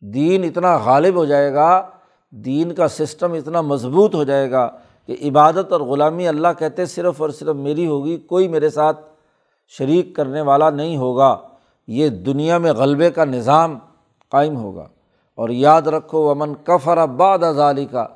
دین 0.00 0.44
اتنا 0.44 0.76
غالب 0.76 1.14
ہو 1.14 1.24
جائے 1.24 1.54
گا، 1.54 1.90
دین 2.30 2.74
کا 2.74 2.88
سسٹم 2.88 3.32
اتنا 3.32 3.60
مضبوط 3.60 4.14
ہو 4.14 4.24
جائے 4.24 4.50
گا 4.50 4.70
کہ 5.06 5.16
عبادت 5.24 5.72
اور 5.72 5.80
غلامی 5.80 6.28
اللہ 6.28 6.48
کہتے 6.58 6.86
صرف 6.86 7.20
اور 7.22 7.30
صرف 7.30 7.56
میری 7.56 7.86
ہوگی، 7.86 8.16
کوئی 8.16 8.48
میرے 8.48 8.70
ساتھ 8.70 9.00
شریک 9.68 10.16
کرنے 10.16 10.40
والا 10.40 10.70
نہیں 10.70 10.96
ہوگا۔ 10.96 11.36
یہ 11.86 12.08
دنیا 12.08 12.58
میں 12.58 12.72
غلبے 12.72 13.10
کا 13.10 13.24
نظام 13.24 13.78
قائم 14.28 14.56
ہوگا۔ 14.56 14.88
اور 15.34 15.48
یاد 15.48 15.82
رکھو 15.82 16.30
امن 16.30 16.54
کفر 16.54 16.96
آباد 16.96 17.38
ازالی 17.38 17.86
کا 17.86 18.06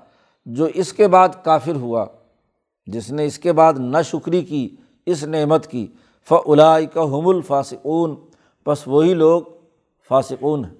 جو 0.44 0.64
اس 0.64 0.92
کے 0.92 1.08
بعد 1.08 1.28
کافر 1.42 1.76
ہوا، 1.76 2.06
جس 2.86 3.10
نے 3.10 3.24
اس 3.26 3.38
کے 3.38 3.52
بعد 3.52 3.72
نہ 3.78 4.02
شکری 4.04 4.42
کی، 4.42 4.76
اس 5.06 5.24
نعمت 5.24 5.66
کی 5.66 5.86
فلائی 6.28 6.86
کا 6.86 7.02
حم 7.02 7.28
الفاسقون۔ 7.28 8.14
بس 8.66 8.88
وہی 8.88 9.14
لوگ 9.14 9.42
فاسقون 10.08 10.64
ہیں، 10.64 10.74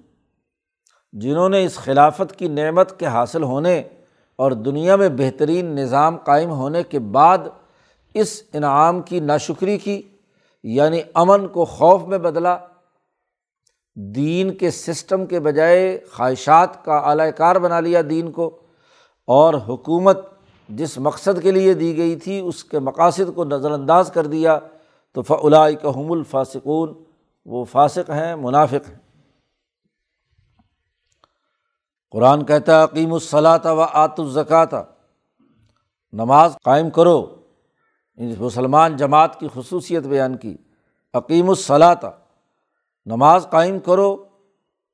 جنہوں 1.13 1.49
نے 1.49 1.65
اس 1.65 1.75
خلافت 1.75 2.35
کی 2.35 2.47
نعمت 2.47 2.99
کے 2.99 3.05
حاصل 3.05 3.43
ہونے 3.43 3.83
اور 4.35 4.51
دنیا 4.51 4.95
میں 4.95 5.09
بہترین 5.09 5.65
نظام 5.65 6.17
قائم 6.17 6.49
ہونے 6.49 6.83
کے 6.83 6.99
بعد 6.99 7.37
اس 8.13 8.43
انعام 8.53 9.01
کی 9.01 9.19
ناشکری 9.19 9.77
کی 9.77 10.01
یعنی 10.63 11.01
امن 11.13 11.47
کو 11.47 11.65
خوف 11.65 12.03
میں 12.03 12.17
بدلا 12.17 12.57
دین 13.99 14.57
کے 14.57 14.71
سسٹم 14.71 15.25
کے 15.25 15.39
بجائے 15.39 16.05
خواہشات 16.11 16.85
کا 16.85 16.97
اعلی 16.97 17.31
کار 17.37 17.55
بنا 17.55 17.79
لیا 17.79 18.01
دین 18.09 18.31
کو، 18.31 18.59
اور 19.25 19.53
حکومت 19.53 20.17
جس 20.69 20.97
مقصد 20.97 21.41
کے 21.41 21.51
لیے 21.51 21.73
دی 21.73 21.97
گئی 21.97 22.15
تھی 22.15 22.39
اس 22.39 22.63
کے 22.63 22.79
مقاصد 22.79 23.35
کو 23.35 23.43
نظر 23.43 23.71
انداز 23.71 24.11
کر 24.13 24.27
دیا، 24.27 24.59
تو 25.13 25.21
فلائی 25.21 25.75
کا 25.75 25.89
حم 25.89 26.11
الفاسقون، 26.11 27.03
وہ 27.45 27.65
فاسق 27.65 28.09
ہیں، 28.09 28.35
منافق 28.35 28.89
ہیں۔ 28.89 28.95
قرآن 32.11 32.45
کہتا 32.45 32.77
ہے 32.77 32.83
عقیم 32.83 33.13
الصلاۃ 33.13 33.65
و 33.65 33.81
آت 33.81 34.19
الزکات 34.19 34.69
نماز 36.11 36.55
قائم 36.63 36.89
کرو۔ 36.89 37.35
یعنی 38.15 38.35
مسلمان 38.39 38.95
جماعت 38.95 39.39
کی 39.39 39.47
خصوصیت 39.53 40.03
بیان 40.03 40.37
کی۔ 40.37 40.57
عقیم 41.13 41.49
الصلاۃ۔ 41.49 42.26
نماز 43.07 43.47
قائم 43.49 43.79
کرو 43.79 44.25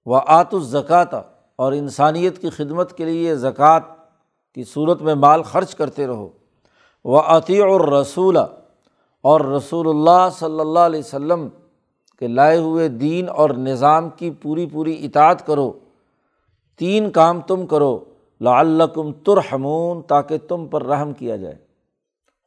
و 0.05 0.15
آت 0.15 0.53
الزکات 0.53 1.13
اور 1.55 1.73
انسانیت 1.73 2.41
کی 2.41 2.49
خدمت 2.49 2.97
کے 2.97 3.05
لیے 3.05 3.35
زکوٰۃ 3.35 3.79
کی 4.53 4.63
صورت 4.63 5.01
میں 5.01 5.15
مال 5.15 5.43
خرچ 5.43 5.75
کرتے 5.75 6.07
رہو۔ 6.07 6.29
وہ 7.05 7.21
عطیع 7.21 7.65
الرسول، 7.65 8.37
اور 9.21 9.41
رسول 9.41 9.89
اللہ 9.89 10.29
صلی 10.39 10.59
اللہ 10.59 10.79
علیہ 10.79 10.99
و 10.99 11.09
سلم 11.09 11.47
کے 12.17 12.27
لائے 12.27 12.57
ہوئے 12.57 12.87
دین 12.87 13.29
اور 13.29 13.49
نظام 13.49 14.09
کی 14.09 14.31
پوری 14.31 14.65
پوری 14.65 15.05
اطاعت 15.05 15.45
کرو۔ 15.45 15.71
تین 16.77 17.11
کام 17.11 17.41
تم 17.41 17.65
کرو، 17.67 17.99
لعلکم 18.41 19.11
ترحمون، 19.11 20.01
تاکہ 20.01 20.37
تم 20.37 20.67
پر 20.67 20.83
رحم 20.83 21.13
کیا 21.13 21.35
جائے۔ 21.35 21.55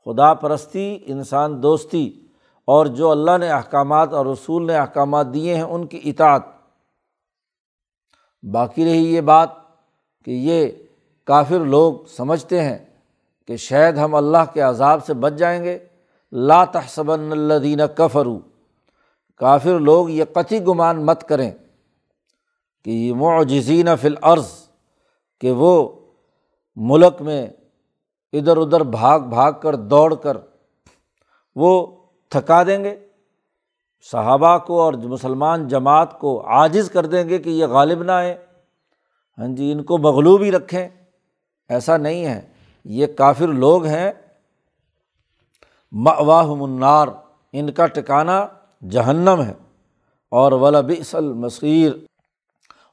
خدا 0.07 0.35
پرستی، 0.35 0.99
انسان 1.07 1.63
دوستی 1.63 2.26
اور 2.67 2.87
جو 2.87 3.11
اللہ 3.11 3.39
نے 3.39 3.51
احکامات 3.51 4.13
اور 4.13 4.27
رسول 4.27 4.67
نے 4.67 4.77
احکامات 4.77 5.35
دیے 5.35 5.55
ہیں 5.55 5.63
ان 5.63 5.87
کی 5.87 6.01
اطاعت۔ 6.05 6.43
باقی 8.43 8.85
رہی 8.85 9.15
یہ 9.15 9.21
بات 9.21 9.49
کہ 10.25 10.31
یہ 10.31 10.67
کافر 11.25 11.59
لوگ 11.59 11.95
سمجھتے 12.17 12.63
ہیں 12.63 12.79
کہ 13.47 13.57
شاید 13.57 13.97
ہم 13.97 14.15
اللہ 14.15 14.45
کے 14.55 14.61
عذاب 14.61 15.07
سے 15.07 15.15
بچ 15.15 15.33
جائیں 15.33 15.65
گے۔ 15.65 15.79
لا 16.33 16.65
تحسبن 16.65 17.33
الدین 17.33 17.81
کفرو 17.97 18.39
کافر 19.37 19.79
لوگ 19.79 20.11
یہ 20.11 20.25
قطعی 20.33 20.65
گمان 20.67 21.07
مت 21.07 21.29
کریں 21.29 21.51
کہ 22.85 22.91
یہ 22.91 23.15
معجزین 23.15 23.97
فی 23.97 24.09
العرض 24.09 24.51
کہ 25.41 25.51
وہ 25.51 25.89
ملک 26.77 27.23
میں 27.23 27.47
ادھر 28.33 28.57
ادھر 28.57 28.81
بھاگ 28.81 29.21
بھاگ 29.21 29.53
کر 29.53 29.75
دوڑ 29.75 30.15
کر 30.15 30.37
وہ 31.55 31.87
تھکا 32.29 32.63
دیں 32.63 32.85
گے، 32.85 33.07
صحابہ 34.11 34.59
کو 34.59 34.81
اور 34.81 34.93
مسلمان 34.93 35.69
جماعت 35.69 36.19
کو 36.19 36.47
عاجز 36.47 36.91
کر 36.91 37.07
دیں 37.07 37.29
گے 37.29 37.39
کہ 37.39 37.51
یہ 37.51 37.67
غالب 37.67 38.03
نہ 38.03 38.13
آئے۔ 38.13 38.47
ہاں 39.39 39.49
جی 39.49 39.73
ان 39.73 39.83
کو 39.83 39.99
مغلوب 39.99 40.43
ہی 40.43 40.53
رکھیں۔ 40.53 40.89
ایسا 41.69 41.97
نہیں 41.97 42.25
ہے۔ 42.25 42.41
یہ 42.85 43.07
کافر 43.07 43.49
لوگ 43.49 43.85
ہیں۔ 43.85 44.13
مواہ 45.93 46.47
منار 46.47 47.09
ان 47.53 47.73
کا 47.73 47.87
ٹکانا 47.87 48.47
جہنم 48.91 49.43
ہے۔ 49.43 49.53
اور 50.29 50.53
ولابصل 50.53 51.33
مصیر 51.33 51.93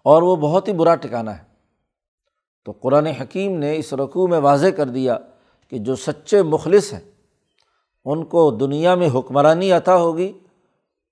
اور 0.03 0.21
وہ 0.21 0.35
بہت 0.35 0.67
ہی 0.67 0.73
برا 0.73 0.95
ٹکانا 0.95 1.37
ہے۔ 1.37 1.43
تو 2.65 2.71
قرآن 2.71 3.05
حکیم 3.05 3.59
نے 3.59 3.75
اس 3.75 3.93
رقوع 3.93 4.27
میں 4.27 4.39
واضح 4.39 4.67
کر 4.67 4.85
دیا 4.85 5.17
کہ 5.69 5.77
جو 5.77 5.95
سچے 5.95 6.41
مخلص 6.41 6.93
ہیں 6.93 7.01
ان 8.05 8.25
کو 8.25 8.51
دنیا 8.51 8.95
میں 8.95 9.09
حکمرانی 9.15 9.71
عطا 9.71 9.95
ہوگی 9.95 10.31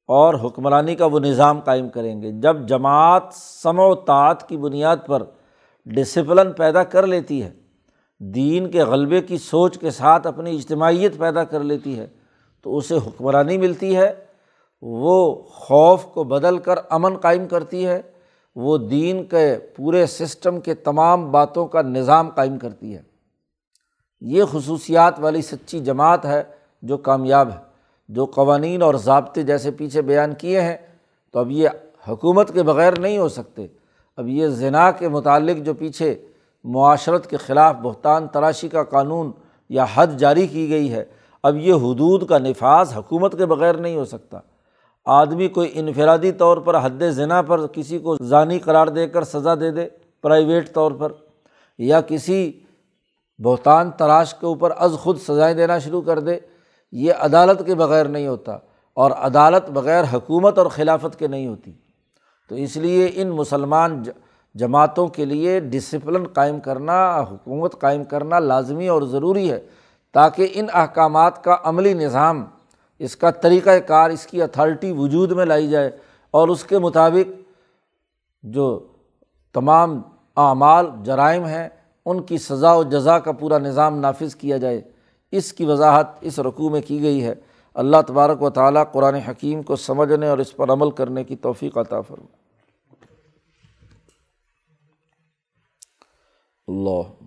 اور 0.08 0.34
حکمرانی 0.44 0.96
کا 0.96 1.06
وہ 1.06 1.20
نظام 1.20 1.60
قائم 1.60 1.90
کریں 1.90 2.22
گے۔ 2.22 2.32
جب 2.32 2.68
جماعت 2.68 3.24
سم 3.34 3.80
و 3.80 3.96
تعت 3.96 4.50
کی 4.50 4.58
بنیاد 4.58 4.98
پر 5.06 5.24
ڈسپلن 5.86 6.52
پیدا 6.52 6.84
کر 6.84 7.08
لیتی 7.08 7.44
ہے، 7.44 7.52
دین 8.20 8.72
کے 8.72 8.84
غلبے 8.84 9.22
کی 9.22 9.38
سوچ 9.38 9.78
کے 9.78 9.92
ساتھ 9.92 10.28
اپنی 10.28 10.56
اجتماعیت 10.56 11.18
پیدا 11.18 11.44
کر 11.44 11.60
لیتی 11.60 12.00
ہے، 12.00 12.08
تو 12.62 12.78
اسے 12.78 12.96
حکمرانی 12.96 13.58
ملتی 13.58 13.98
ہے۔ 13.98 14.14
وہ 14.82 15.44
خوف 15.44 16.06
کو 16.06 16.24
بدل 16.24 16.58
کر 16.58 16.76
امن 16.90 17.18
قائم 17.18 17.48
کرتی 17.48 17.88
ہے۔ 17.88 18.02
وہ 18.56 18.78
دین 18.78 19.24
کے 19.24 19.58
پورے 19.76 20.06
سسٹم 20.06 20.60
کے 20.60 20.74
تمام 20.74 21.32
باتوں 21.32 21.68
کا 21.68 21.82
نظام 21.82 22.30
قائم 22.30 22.58
کرتی 22.58 22.96
ہے۔ 22.96 23.02
یہ 24.22 24.44
خصوصیات 24.52 25.20
والی 25.20 25.42
سچی 25.42 25.80
جماعت 25.80 26.26
ہے۔ 26.26 26.44
جو 26.82 26.98
کامیاب 26.98 27.50
ہے، 27.50 27.58
جو 28.10 28.26
قوانین 28.26 28.82
اور 28.82 28.96
ضابطے 28.96 29.44
جیسے 29.44 29.72
پیچھے 29.72 30.02
بیان 30.02 30.34
کیے 30.34 30.62
ہیں، 30.62 30.78
تو 31.32 31.40
اب 31.40 31.52
یہ 31.52 31.70
حکومت 32.08 32.54
کے 32.54 32.64
بغیر 32.64 33.00
نہیں 33.00 33.18
ہو 33.18 33.30
سکتے۔ 33.30 33.68
اب 34.18 34.28
یہ 34.28 34.48
ذنا 34.48 34.92
کے 34.92 35.08
متعلق 35.08 35.66
جو 35.66 35.74
پیچھے 35.74 36.16
معاشرت 36.64 37.28
کے 37.28 37.38
خلاف 37.38 37.76
بہتان 37.76 38.28
تراشی 38.28 38.70
کا 38.70 38.84
قانون 38.84 39.32
یا 39.70 39.86
حد 39.94 40.08
جاری 40.18 40.48
کی 40.48 40.70
گئی 40.70 40.94
ہے، 40.94 41.06
اب 41.44 41.58
یہ 41.58 41.74
حدود 41.74 42.30
کا 42.30 42.38
نفاذ 42.38 42.98
حکومت 42.98 43.38
کے 43.38 43.46
بغیر 43.46 43.76
نہیں 43.76 43.96
ہو 43.96 44.06
سکتا۔ 44.06 44.40
آدمی 45.06 45.48
کوئی 45.48 45.72
انفرادی 45.74 46.32
طور 46.32 46.58
پر 46.58 46.76
حد 46.84 47.04
ذنا 47.10 47.42
پر 47.42 47.68
کسی 47.68 48.00
کو 48.00 48.16
ضانی 48.24 48.60
قرار 48.60 48.88
دے 48.88 49.08
کر 49.08 49.24
سزا 49.24 49.56
دے 49.56 49.72
دے، 49.72 49.88
پرائیویٹ 50.22 50.74
طور 50.74 50.92
پر، 50.92 51.12
یا 51.78 52.02
کسی 52.02 52.52
بہتان 53.40 53.92
تراش 53.92 54.34
کے 54.34 54.46
اوپر 54.46 54.72
از 54.78 54.94
خود 55.00 55.18
سزائیں 55.20 55.56
دینا 55.56 55.80
شروع 55.80 56.02
کر 56.02 56.20
دے۔ 56.20 56.40
یہ 56.92 57.14
عدالت 57.14 57.62
کے 57.66 57.76
بغیر 57.76 58.06
نہیں 58.06 58.28
ہوتا 58.28 58.58
اور 58.94 59.12
عدالت 59.12 59.70
بغیر 59.70 60.04
حکومت 60.14 60.58
اور 60.58 60.68
خلافت 60.68 61.20
کے 61.20 61.28
نہیں 61.28 61.48
ہوتی۔ 61.48 61.72
تو 62.50 62.56
اس 62.56 62.78
لیے 62.78 63.12
ان 63.14 63.30
مسلمان 63.30 64.04
جماعتوں 64.56 65.08
کے 65.08 65.26
لیے 65.26 65.60
ڈسپلن 65.60 66.28
قائم 66.28 66.60
کرنا، 66.60 67.20
حکومت 67.20 67.80
قائم 67.80 68.04
کرنا 68.04 68.40
لازمی 68.40 68.88
اور 68.88 69.02
ضروری 69.02 69.52
ہے 69.52 69.60
تاکہ 70.14 70.48
ان 70.54 70.66
احکامات 70.74 71.44
کا 71.44 71.58
عملی 71.64 71.94
نظام، 71.94 72.46
اس 73.00 73.16
کا 73.16 73.32
طریقۂ 73.32 73.72
کار، 73.88 74.10
اس 74.10 74.28
کی 74.28 74.42
اتھارٹی 74.42 74.92
وجود 74.92 75.32
میں 75.32 75.46
لائی 75.46 75.68
جائے 75.68 75.92
اور 76.32 76.48
اس 76.48 76.64
کے 76.64 76.80
مطابق 76.80 77.32
جو 78.44 78.88
تمام 79.54 80.02
اعمال، 80.38 80.88
جرائم 81.04 81.46
ہیں، 81.46 81.70
ان 82.06 82.22
کی 82.22 82.38
سزا 82.38 82.74
و 82.74 82.84
جزا 82.84 83.20
کا 83.20 83.32
پورا 83.32 83.58
نظام 83.58 84.00
نافذ 84.00 84.36
کیا 84.36 84.58
جائے۔ 84.58 84.82
اس 85.32 85.54
کی 85.54 85.66
وضاحت 85.66 86.08
اس 86.22 86.40
رقوع 86.40 86.70
میں 86.70 86.82
کی 86.82 87.02
گئی 87.02 87.24
ہے۔ 87.24 87.34
اللہ 87.74 87.98
تبارک 88.08 88.42
و 88.42 88.50
تعالیٰ 88.50 88.84
قرآن 88.92 89.16
حکیم 89.16 89.64
کو 89.64 89.76
سمجھنے 89.76 90.28
اور 90.28 90.38
اس 90.38 90.56
پر 90.56 90.70
عمل 90.70 90.92
کرنے 90.92 91.24
کی 91.24 91.36
توفیق 91.36 91.78
عطا 91.78 92.02
فرمائے۔ 92.02 92.42
اللہ 96.68 97.21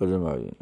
اجمعین 0.00 0.56